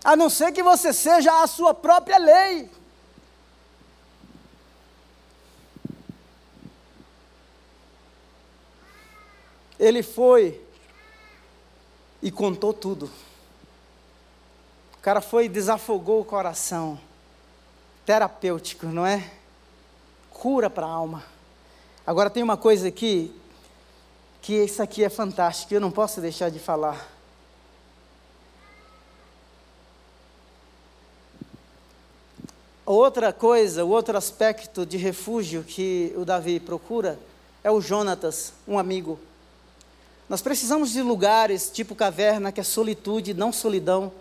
[0.03, 2.69] A não ser que você seja a sua própria lei.
[9.79, 10.61] Ele foi
[12.21, 13.11] e contou tudo.
[14.97, 16.99] O cara foi e desafogou o coração.
[18.05, 19.29] Terapêutico, não é?
[20.31, 21.23] Cura para a alma.
[22.05, 23.33] Agora tem uma coisa aqui
[24.47, 27.05] que isso aqui é fantástico, eu não posso deixar de falar.
[32.85, 37.19] Outra coisa, outro aspecto de refúgio que o Davi procura
[37.61, 39.19] é o Jonatas, um amigo.
[40.29, 44.13] Nós precisamos de lugares tipo caverna, que é solitude, não solidão.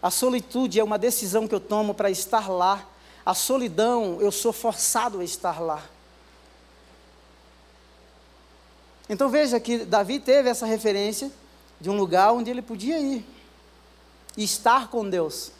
[0.00, 2.88] A solitude é uma decisão que eu tomo para estar lá.
[3.22, 5.82] A solidão, eu sou forçado a estar lá.
[9.08, 11.30] Então veja que Davi teve essa referência
[11.80, 13.24] de um lugar onde ele podia ir
[14.36, 15.52] e estar com Deus,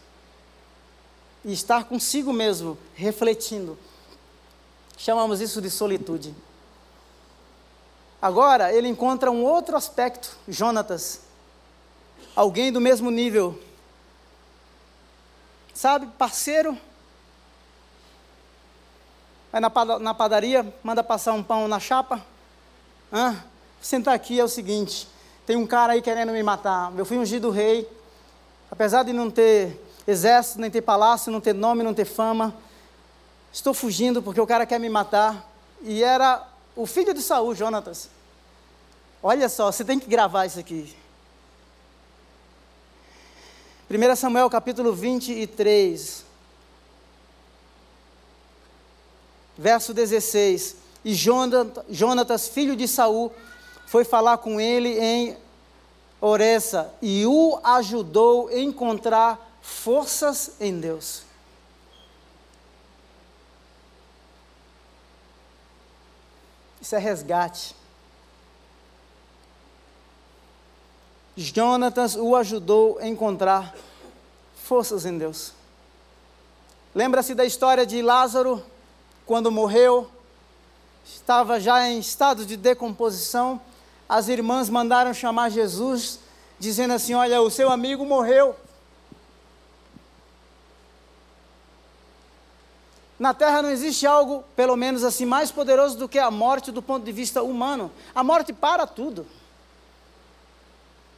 [1.45, 3.79] e estar consigo mesmo, refletindo.
[4.97, 6.35] Chamamos isso de solitude.
[8.21, 11.21] Agora ele encontra um outro aspecto, Jonatas,
[12.35, 13.61] alguém do mesmo nível,
[15.75, 16.79] sabe, parceiro.
[19.53, 22.25] Vai na padaria, manda passar um pão na chapa
[23.17, 23.37] ah,
[23.81, 25.07] sentar aqui é o seguinte:
[25.47, 26.93] tem um cara aí querendo me matar.
[26.99, 27.89] Eu fui ungido rei,
[28.69, 32.53] apesar de não ter exército, nem ter palácio, não ter nome, não ter fama.
[33.53, 35.49] Estou fugindo porque o cara quer me matar.
[35.81, 36.45] E era
[36.75, 38.11] o filho de Saul, Jonatas.
[39.23, 40.93] Olha só, você tem que gravar isso aqui.
[43.89, 46.25] 1 Samuel capítulo 23,
[49.57, 50.84] verso 16.
[51.05, 53.33] E Jonatas, filho de Saul,
[53.87, 55.37] foi falar com ele em
[56.21, 61.23] Oressa e o ajudou a encontrar forças em Deus.
[66.81, 67.77] Isso é resgate.
[71.37, 73.75] Jonatas o ajudou a encontrar
[74.55, 75.53] forças em Deus.
[76.95, 78.65] Lembra-se da história de Lázaro,
[79.27, 80.09] quando morreu,
[81.05, 83.61] estava já em estado de decomposição.
[84.09, 86.19] As irmãs mandaram chamar Jesus,
[86.59, 88.57] dizendo assim: Olha, o seu amigo morreu.
[93.19, 96.83] Na terra não existe algo, pelo menos assim, mais poderoso do que a morte do
[96.83, 97.91] ponto de vista humano.
[98.15, 99.27] A morte para tudo.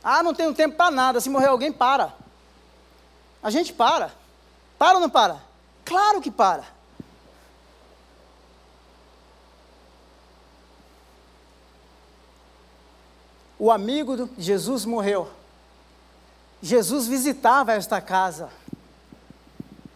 [0.04, 1.20] Ah, não tenho tempo para nada.
[1.20, 2.12] Se morrer alguém, para.
[3.42, 4.12] A gente para.
[4.78, 5.42] Para ou não para?
[5.84, 6.75] Claro que para.
[13.58, 15.28] O amigo de Jesus morreu.
[16.62, 18.50] Jesus visitava esta casa.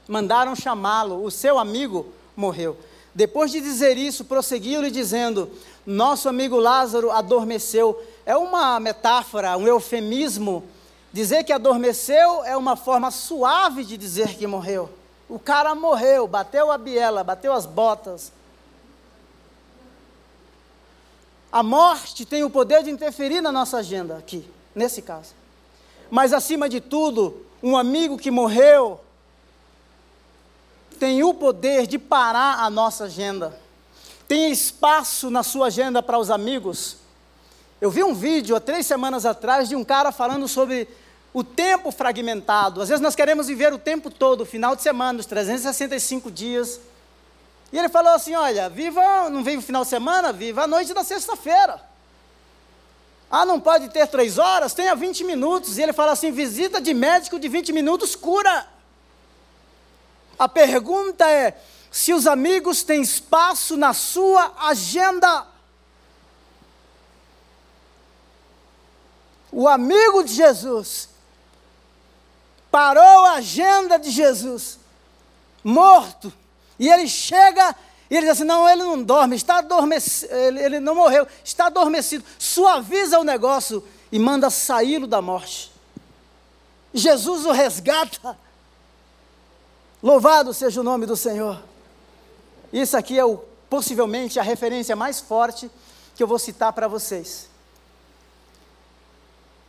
[0.09, 1.25] Mandaram chamá-lo.
[1.25, 2.07] O seu amigo
[2.37, 2.77] morreu.
[3.15, 5.51] Depois de dizer isso, prosseguiu-lhe dizendo:
[5.85, 8.01] Nosso amigo Lázaro adormeceu.
[8.25, 10.65] É uma metáfora, um eufemismo.
[11.13, 14.89] Dizer que adormeceu é uma forma suave de dizer que morreu.
[15.29, 18.33] O cara morreu, bateu a biela, bateu as botas.
[21.53, 25.34] A morte tem o poder de interferir na nossa agenda aqui, nesse caso.
[26.11, 29.01] Mas acima de tudo, um amigo que morreu
[30.98, 33.59] tem o poder de parar a nossa agenda.
[34.28, 36.98] Tem espaço na sua agenda para os amigos.
[37.80, 40.86] Eu vi um vídeo há três semanas atrás de um cara falando sobre
[41.32, 42.82] o tempo fragmentado.
[42.82, 46.78] Às vezes nós queremos viver o tempo todo, o final de semana, os 365 dias.
[47.73, 50.93] E ele falou assim: olha, viva, não vive o final de semana, viva a noite
[50.93, 51.81] da sexta-feira.
[53.31, 54.75] Ah, não pode ter três horas?
[54.75, 55.79] Tenha 20 minutos.
[55.79, 58.66] E ele fala assim: visita de médico de 20 minutos cura.
[60.39, 61.61] A pergunta é:
[61.91, 65.47] se os amigos têm espaço na sua agenda.
[69.53, 71.09] O amigo de Jesus
[72.71, 74.79] parou a agenda de Jesus,
[75.64, 76.33] morto,
[76.81, 77.76] e ele chega
[78.11, 81.66] e ele diz assim: não, ele não dorme, está adormecido, ele, ele não morreu, está
[81.66, 82.24] adormecido.
[82.39, 85.70] Suaviza o negócio e manda saí-lo da morte.
[86.93, 88.37] Jesus o resgata.
[90.03, 91.62] Louvado seja o nome do Senhor.
[92.72, 93.37] Isso aqui é o,
[93.68, 95.70] possivelmente a referência mais forte
[96.16, 97.49] que eu vou citar para vocês.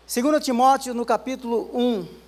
[0.07, 2.20] Segundo Timóteo, no capítulo 1,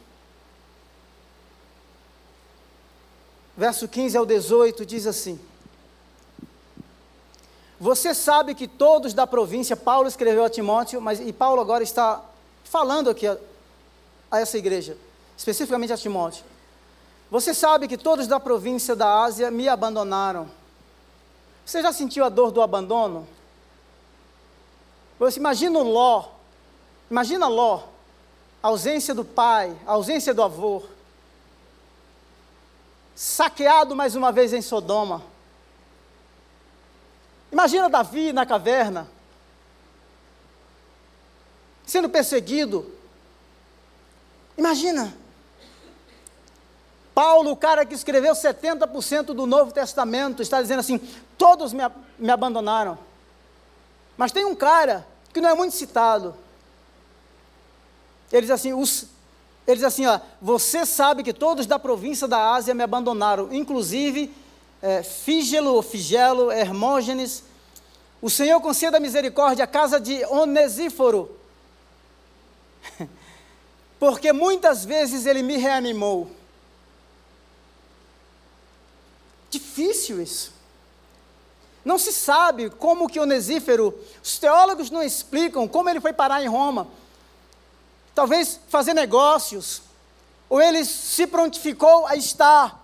[3.55, 5.39] verso 15 ao 18, diz assim:
[7.79, 12.21] Você sabe que todos da província, Paulo escreveu a Timóteo, mas e Paulo agora está
[12.63, 13.37] falando aqui a,
[14.31, 14.97] a essa igreja,
[15.37, 16.43] especificamente a Timóteo.
[17.29, 20.49] Você sabe que todos da província da Ásia me abandonaram.
[21.65, 23.27] Você já sentiu a dor do abandono?
[25.17, 26.25] Você imagina o Ló,
[27.09, 27.83] imagina Ló,
[28.61, 30.83] a ausência do pai, a ausência do avô,
[33.16, 35.24] saqueado mais uma vez em Sodoma.
[37.51, 39.07] Imagina Davi na caverna,
[41.86, 42.91] sendo perseguido.
[44.57, 45.14] Imagina.
[47.14, 50.97] Paulo, o cara que escreveu 70% do Novo Testamento, está dizendo assim:
[51.38, 51.84] todos me,
[52.18, 52.97] me abandonaram.
[54.18, 56.36] Mas tem um cara que não é muito citado.
[58.32, 59.05] Ele diz assim: os
[59.66, 64.34] ele diz assim: ó, você sabe que todos da província da Ásia me abandonaram, inclusive
[64.82, 67.43] é, Fígelo, Figelo, Hermógenes.
[68.22, 71.38] O Senhor conceda misericórdia à casa de Onesíforo,
[73.99, 76.30] porque muitas vezes ele me reanimou.
[79.49, 80.51] Difícil isso.
[81.86, 86.47] Não se sabe como que Onesífero, os teólogos não explicam como ele foi parar em
[86.47, 86.88] Roma
[88.14, 89.82] talvez fazer negócios,
[90.49, 92.82] ou ele se prontificou a estar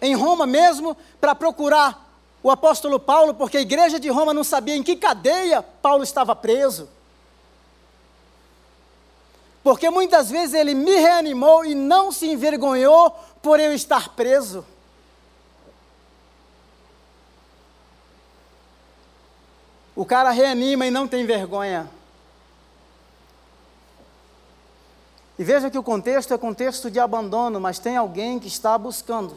[0.00, 2.04] em Roma mesmo para procurar
[2.42, 6.36] o apóstolo Paulo, porque a igreja de Roma não sabia em que cadeia Paulo estava
[6.36, 6.88] preso.
[9.62, 13.10] Porque muitas vezes ele me reanimou e não se envergonhou
[13.40, 14.64] por eu estar preso.
[19.96, 21.88] O cara reanima e não tem vergonha.
[25.38, 29.34] E veja que o contexto é contexto de abandono, mas tem alguém que está buscando.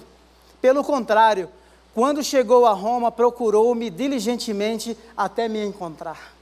[0.62, 1.50] Pelo contrário,
[1.94, 6.34] quando chegou a Roma, procurou-me diligentemente até me encontrar.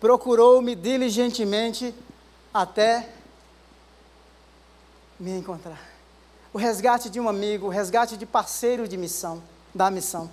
[0.00, 1.94] Procurou-me diligentemente
[2.54, 3.12] até
[5.20, 5.80] me encontrar.
[6.52, 9.42] O resgate de um amigo, o resgate de parceiro de missão,
[9.74, 10.30] da missão.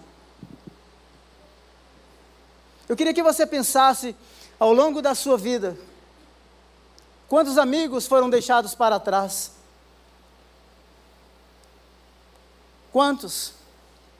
[2.87, 4.15] Eu queria que você pensasse
[4.59, 5.77] ao longo da sua vida,
[7.27, 9.51] Quantos amigos foram deixados para trás?
[12.91, 13.53] Quantos?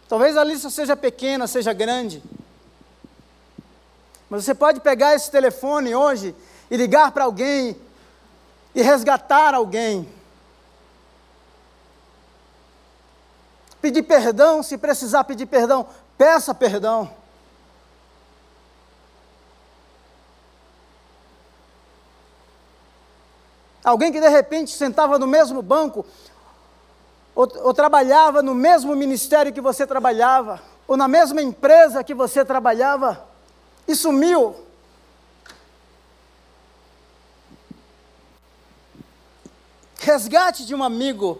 [0.09, 2.21] Talvez a lista seja pequena, seja grande.
[4.29, 6.35] Mas você pode pegar esse telefone hoje
[6.69, 7.79] e ligar para alguém
[8.73, 10.09] e resgatar alguém.
[13.79, 17.15] Pedir perdão, se precisar pedir perdão, peça perdão.
[23.85, 26.03] Alguém que de repente sentava no mesmo banco,
[27.35, 32.43] ou, ou, trabalhava no mesmo ministério que você trabalhava, ou na mesma empresa que você
[32.43, 33.23] trabalhava,
[33.87, 34.55] e sumiu.
[39.99, 41.39] Resgate de um amigo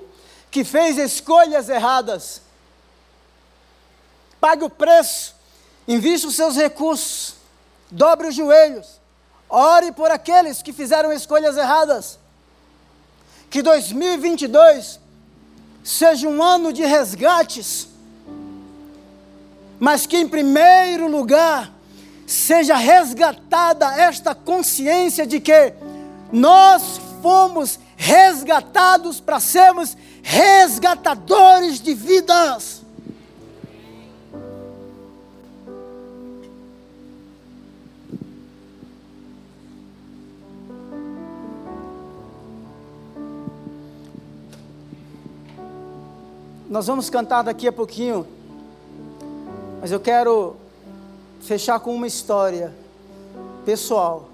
[0.52, 2.44] que fez escolhas erradas.
[4.40, 5.36] Pague o preço,
[5.88, 7.38] invista os seus recursos,
[7.90, 9.02] dobre os joelhos,
[9.50, 12.20] ore por aqueles que fizeram escolhas erradas.
[13.56, 15.00] Que 2022
[15.82, 17.88] seja um ano de resgates,
[19.80, 21.72] mas que em primeiro lugar
[22.28, 25.74] seja resgatada esta consciência de que
[26.34, 32.82] nós fomos resgatados para sermos resgatadores de vidas.
[46.68, 48.26] Nós vamos cantar daqui a pouquinho,
[49.80, 50.56] mas eu quero
[51.40, 52.74] fechar com uma história
[53.64, 54.28] pessoal.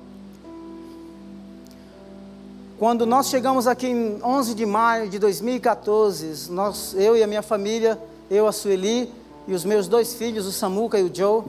[2.80, 7.42] Quando nós chegamos aqui em 11 de maio de 2014, nós, eu e a minha
[7.42, 9.12] família, eu, a Sueli
[9.46, 11.44] e os meus dois filhos, o Samuca e o Joe,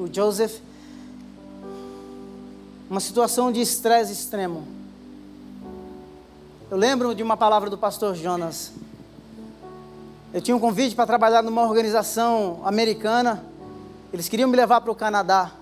[0.00, 0.54] o Joseph,
[2.88, 4.66] uma situação de estresse extremo.
[6.70, 8.72] Eu lembro de uma palavra do pastor Jonas.
[10.34, 13.44] Eu tinha um convite para trabalhar numa organização americana.
[14.12, 15.52] Eles queriam me levar para o Canadá.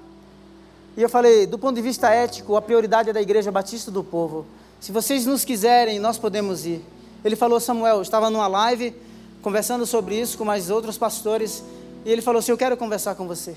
[0.96, 4.04] E eu falei, do ponto de vista ético, a prioridade é da Igreja Batista do
[4.04, 4.46] Povo.
[4.80, 6.84] Se vocês nos quiserem, nós podemos ir.
[7.24, 8.94] Ele falou, Samuel, eu estava numa live
[9.42, 11.64] conversando sobre isso com mais outros pastores,
[12.04, 13.56] e ele falou assim: Eu quero conversar com você.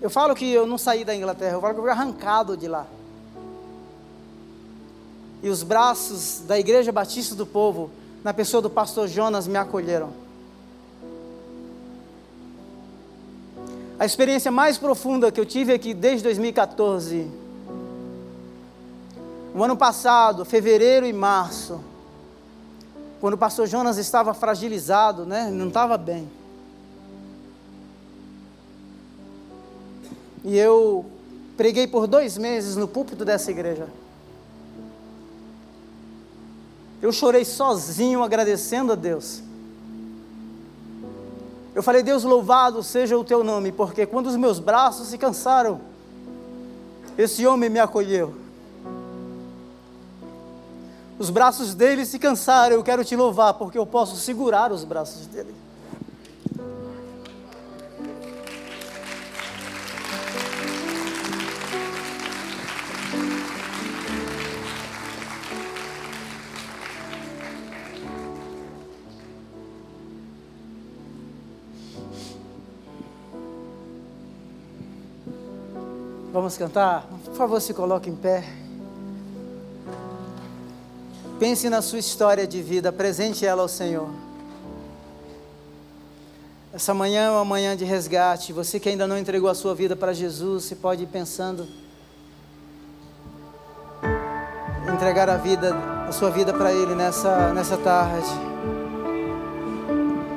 [0.00, 2.68] Eu falo que eu não saí da Inglaterra, eu falo que eu fui arrancado de
[2.68, 2.86] lá.
[5.42, 7.90] E os braços da Igreja Batista do Povo,
[8.22, 10.10] na pessoa do pastor Jonas, me acolheram.
[13.98, 17.28] A experiência mais profunda que eu tive aqui desde 2014.
[19.54, 21.80] O ano passado, fevereiro e março,
[23.20, 25.50] quando o pastor Jonas estava fragilizado, né?
[25.52, 26.28] não estava bem.
[30.44, 31.06] E eu
[31.56, 33.86] preguei por dois meses no púlpito dessa igreja.
[37.02, 39.42] Eu chorei sozinho agradecendo a Deus.
[41.74, 45.80] Eu falei, Deus, louvado seja o teu nome, porque quando os meus braços se cansaram,
[47.18, 48.34] esse homem me acolheu.
[51.18, 55.26] Os braços dele se cansaram, eu quero te louvar, porque eu posso segurar os braços
[55.26, 55.61] dele.
[76.42, 77.06] Vamos cantar?
[77.24, 78.42] Por favor, se coloque em pé.
[81.38, 84.08] Pense na sua história de vida, apresente ela ao Senhor.
[86.74, 88.52] Essa manhã é uma manhã de resgate.
[88.52, 91.68] Você que ainda não entregou a sua vida para Jesus, você pode ir pensando
[94.92, 95.76] entregar a vida,
[96.08, 98.26] a sua vida para Ele nessa, nessa tarde.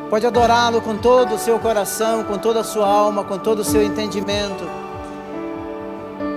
[0.08, 3.66] Pode adorá-lo com todo o seu coração, com toda a sua alma, com todo o
[3.66, 4.85] seu entendimento.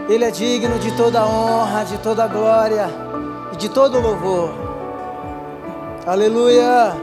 [0.09, 2.89] Ele é digno de toda honra, de toda glória
[3.53, 4.55] e de todo louvor.
[6.07, 6.97] Aleluia.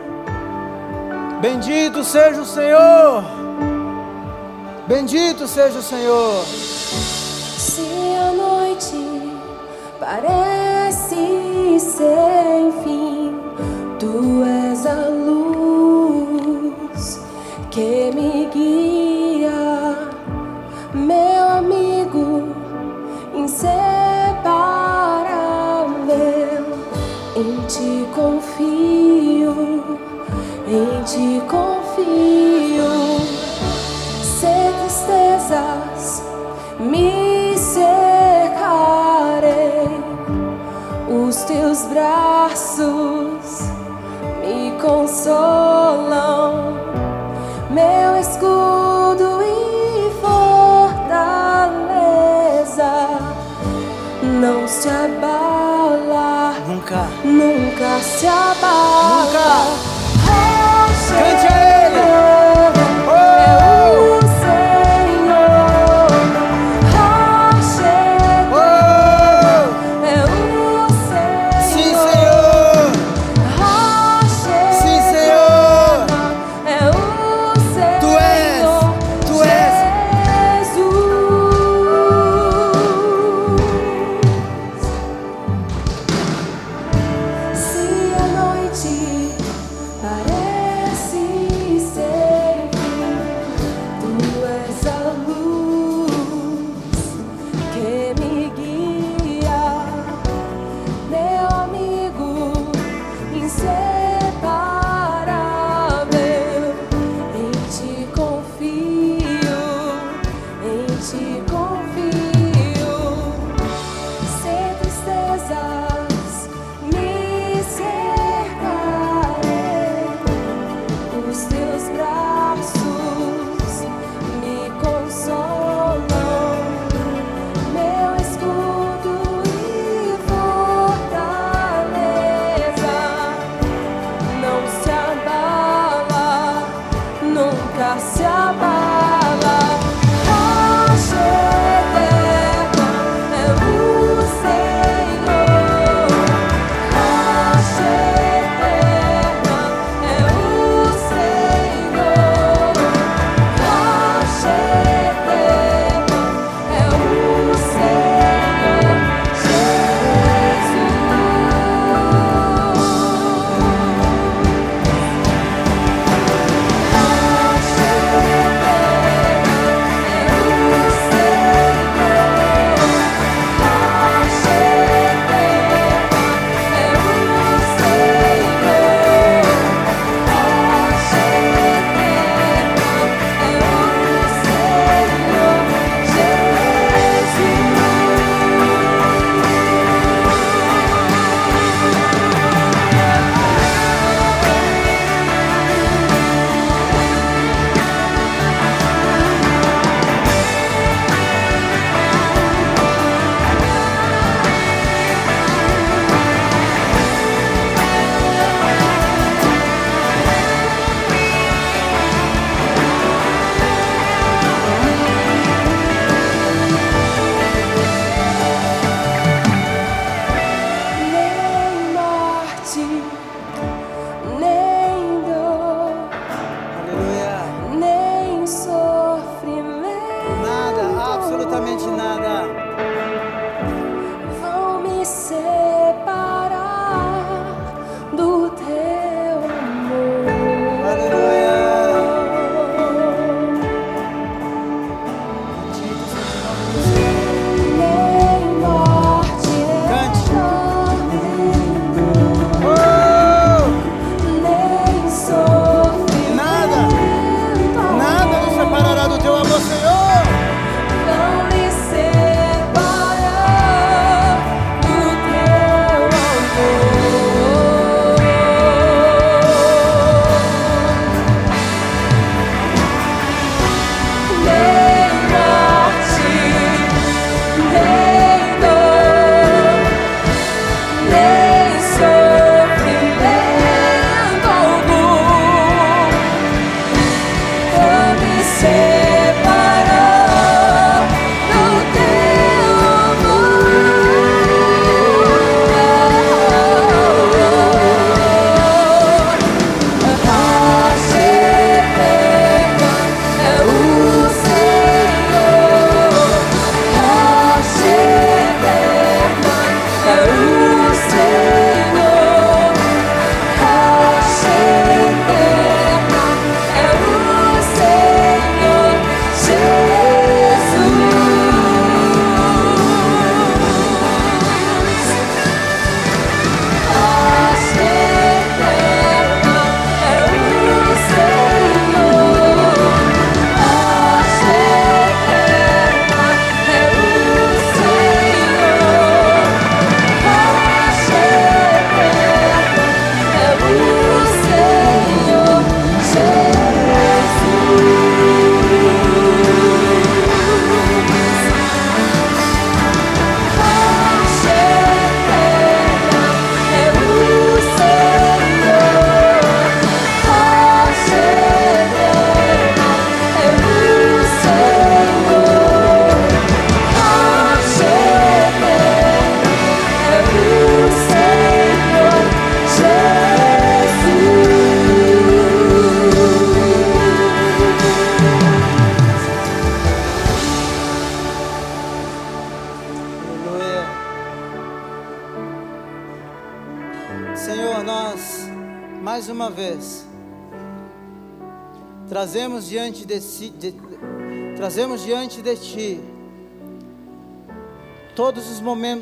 [1.40, 3.24] Bendito seja o Senhor.
[4.88, 6.44] Bendito seja o Senhor.
[6.46, 7.86] Se
[8.20, 9.38] a noite
[10.00, 12.95] parece sem fim,
[31.06, 32.92] te confio.
[34.24, 36.24] Se tristezas
[36.80, 38.64] me secarei,
[41.08, 43.62] os teus braços
[44.42, 46.74] me consolam,
[47.70, 51.06] meu escudo e fortaleza.
[54.24, 59.66] Não se abala, nunca, nunca se abala.
[59.66, 59.75] Nunca.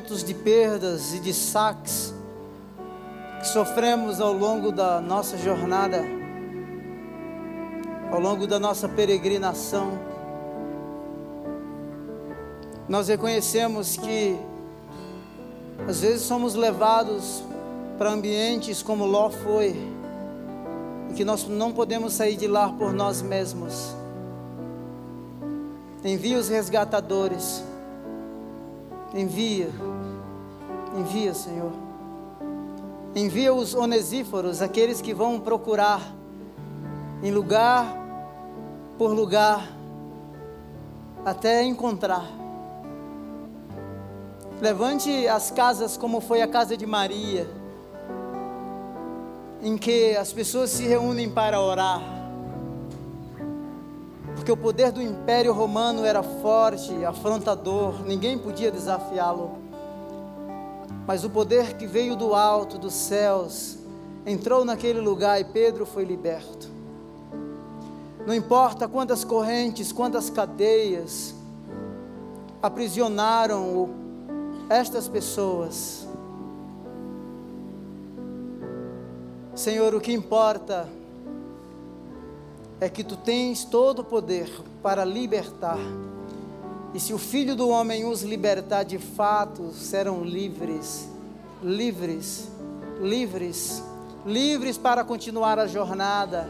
[0.04, 2.14] Momentos de perdas e de saques
[3.40, 6.04] que sofremos ao longo da nossa jornada,
[8.12, 9.98] ao longo da nossa peregrinação.
[12.88, 14.38] Nós reconhecemos que
[15.88, 17.42] às vezes somos levados
[17.98, 19.74] para ambientes como Ló foi,
[21.10, 23.96] e que nós não podemos sair de lá por nós mesmos.
[26.04, 27.64] Envia os resgatadores.
[29.14, 29.70] Envia.
[30.96, 31.72] Envia, Senhor.
[33.16, 36.02] Envia os onesíforos, aqueles que vão procurar
[37.22, 37.86] em lugar
[38.98, 39.68] por lugar
[41.26, 42.26] até encontrar.
[44.62, 47.48] Levante as casas como foi a casa de Maria
[49.64, 52.02] em que as pessoas se reúnem para orar.
[54.36, 59.63] Porque o poder do Império Romano era forte, afrontador, ninguém podia desafiá-lo.
[61.06, 63.78] Mas o poder que veio do alto, dos céus,
[64.26, 66.70] entrou naquele lugar e Pedro foi liberto.
[68.26, 71.36] Não importa quantas correntes, quantas cadeias
[72.62, 73.90] aprisionaram
[74.70, 76.08] estas pessoas,
[79.56, 80.90] Senhor, o que importa
[82.82, 84.50] é que tu tens todo o poder
[84.82, 85.78] para libertar.
[86.94, 91.08] E se o Filho do Homem os libertar, de fato serão livres,
[91.62, 92.48] livres,
[93.02, 93.84] livres,
[94.26, 96.48] livres para continuar a jornada,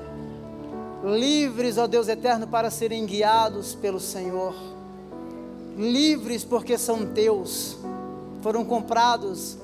[1.04, 4.54] livres, ó Deus eterno, para serem guiados pelo Senhor,
[5.78, 7.78] livres porque são teus,
[8.42, 9.58] foram comprados,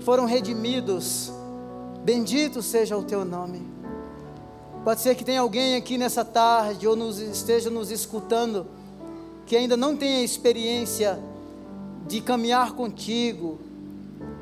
[0.00, 1.32] foram redimidos
[2.06, 3.60] Bendito seja o teu nome.
[4.84, 8.64] Pode ser que tenha alguém aqui nessa tarde ou nos, esteja nos escutando
[9.46, 11.18] que ainda não tenha experiência
[12.06, 13.58] de caminhar contigo,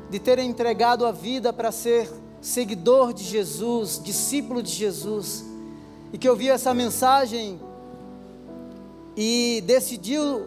[0.09, 2.09] de ter entregado a vida para ser
[2.41, 5.45] seguidor de Jesus, discípulo de Jesus,
[6.11, 7.59] e que ouviu essa mensagem
[9.15, 10.45] e decidiu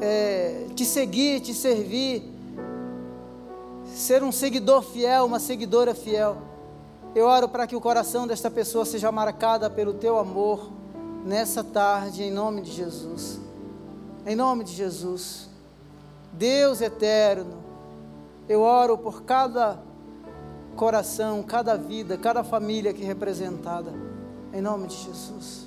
[0.00, 2.22] é, te seguir, te servir,
[3.94, 6.36] ser um seguidor fiel, uma seguidora fiel.
[7.14, 10.70] Eu oro para que o coração desta pessoa seja marcada pelo teu amor
[11.24, 13.51] nessa tarde, em nome de Jesus.
[14.24, 15.48] Em nome de Jesus.
[16.32, 17.62] Deus eterno,
[18.48, 19.82] eu oro por cada
[20.76, 23.92] coração, cada vida, cada família aqui representada.
[24.52, 25.66] Em nome de Jesus.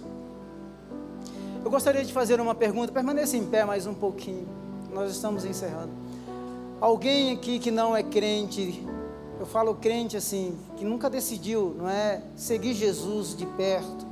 [1.64, 4.48] Eu gostaria de fazer uma pergunta, permaneça em pé mais um pouquinho.
[4.94, 5.92] Nós estamos encerrando.
[6.80, 8.86] Alguém aqui que não é crente,
[9.40, 14.06] eu falo crente assim, que nunca decidiu, não é, seguir Jesus de perto,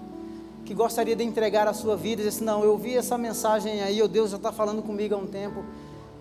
[0.66, 3.82] que gostaria de entregar a sua vida, e dizer assim, não, eu ouvi essa mensagem
[3.82, 5.64] aí, o Deus já está falando comigo há um tempo,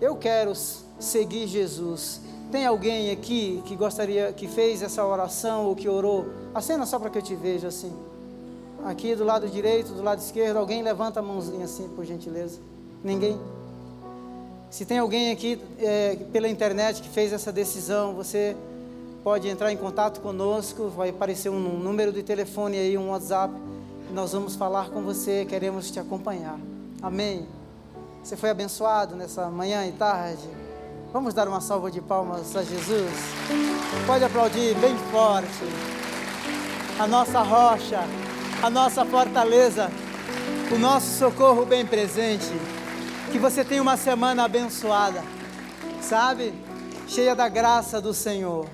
[0.01, 0.53] eu quero
[0.99, 2.19] seguir Jesus.
[2.51, 6.27] Tem alguém aqui que gostaria, que fez essa oração ou que orou?
[6.53, 7.91] Acena só para que eu te veja assim.
[8.85, 12.59] Aqui do lado direito, do lado esquerdo, alguém levanta a mãozinha assim, por gentileza.
[13.03, 13.39] Ninguém?
[14.69, 18.57] Se tem alguém aqui é, pela internet que fez essa decisão, você
[19.23, 23.53] pode entrar em contato conosco, vai aparecer um número de telefone aí, um WhatsApp,
[24.13, 26.59] nós vamos falar com você, queremos te acompanhar.
[27.01, 27.47] Amém.
[28.23, 30.47] Você foi abençoado nessa manhã e tarde?
[31.11, 33.11] Vamos dar uma salva de palmas a Jesus?
[34.05, 35.47] Pode aplaudir bem forte.
[36.99, 38.01] A nossa rocha,
[38.61, 39.89] a nossa fortaleza,
[40.71, 42.51] o nosso socorro bem presente.
[43.31, 45.23] Que você tenha uma semana abençoada,
[45.99, 46.53] sabe?
[47.07, 48.67] Cheia da graça do Senhor.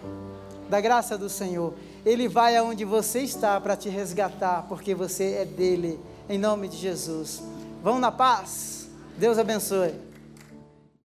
[0.70, 1.74] Da graça do Senhor.
[2.06, 6.00] Ele vai aonde você está para te resgatar, porque você é dele.
[6.30, 7.42] Em nome de Jesus.
[7.84, 8.88] Vão na paz.
[9.18, 10.09] Deus abençoe.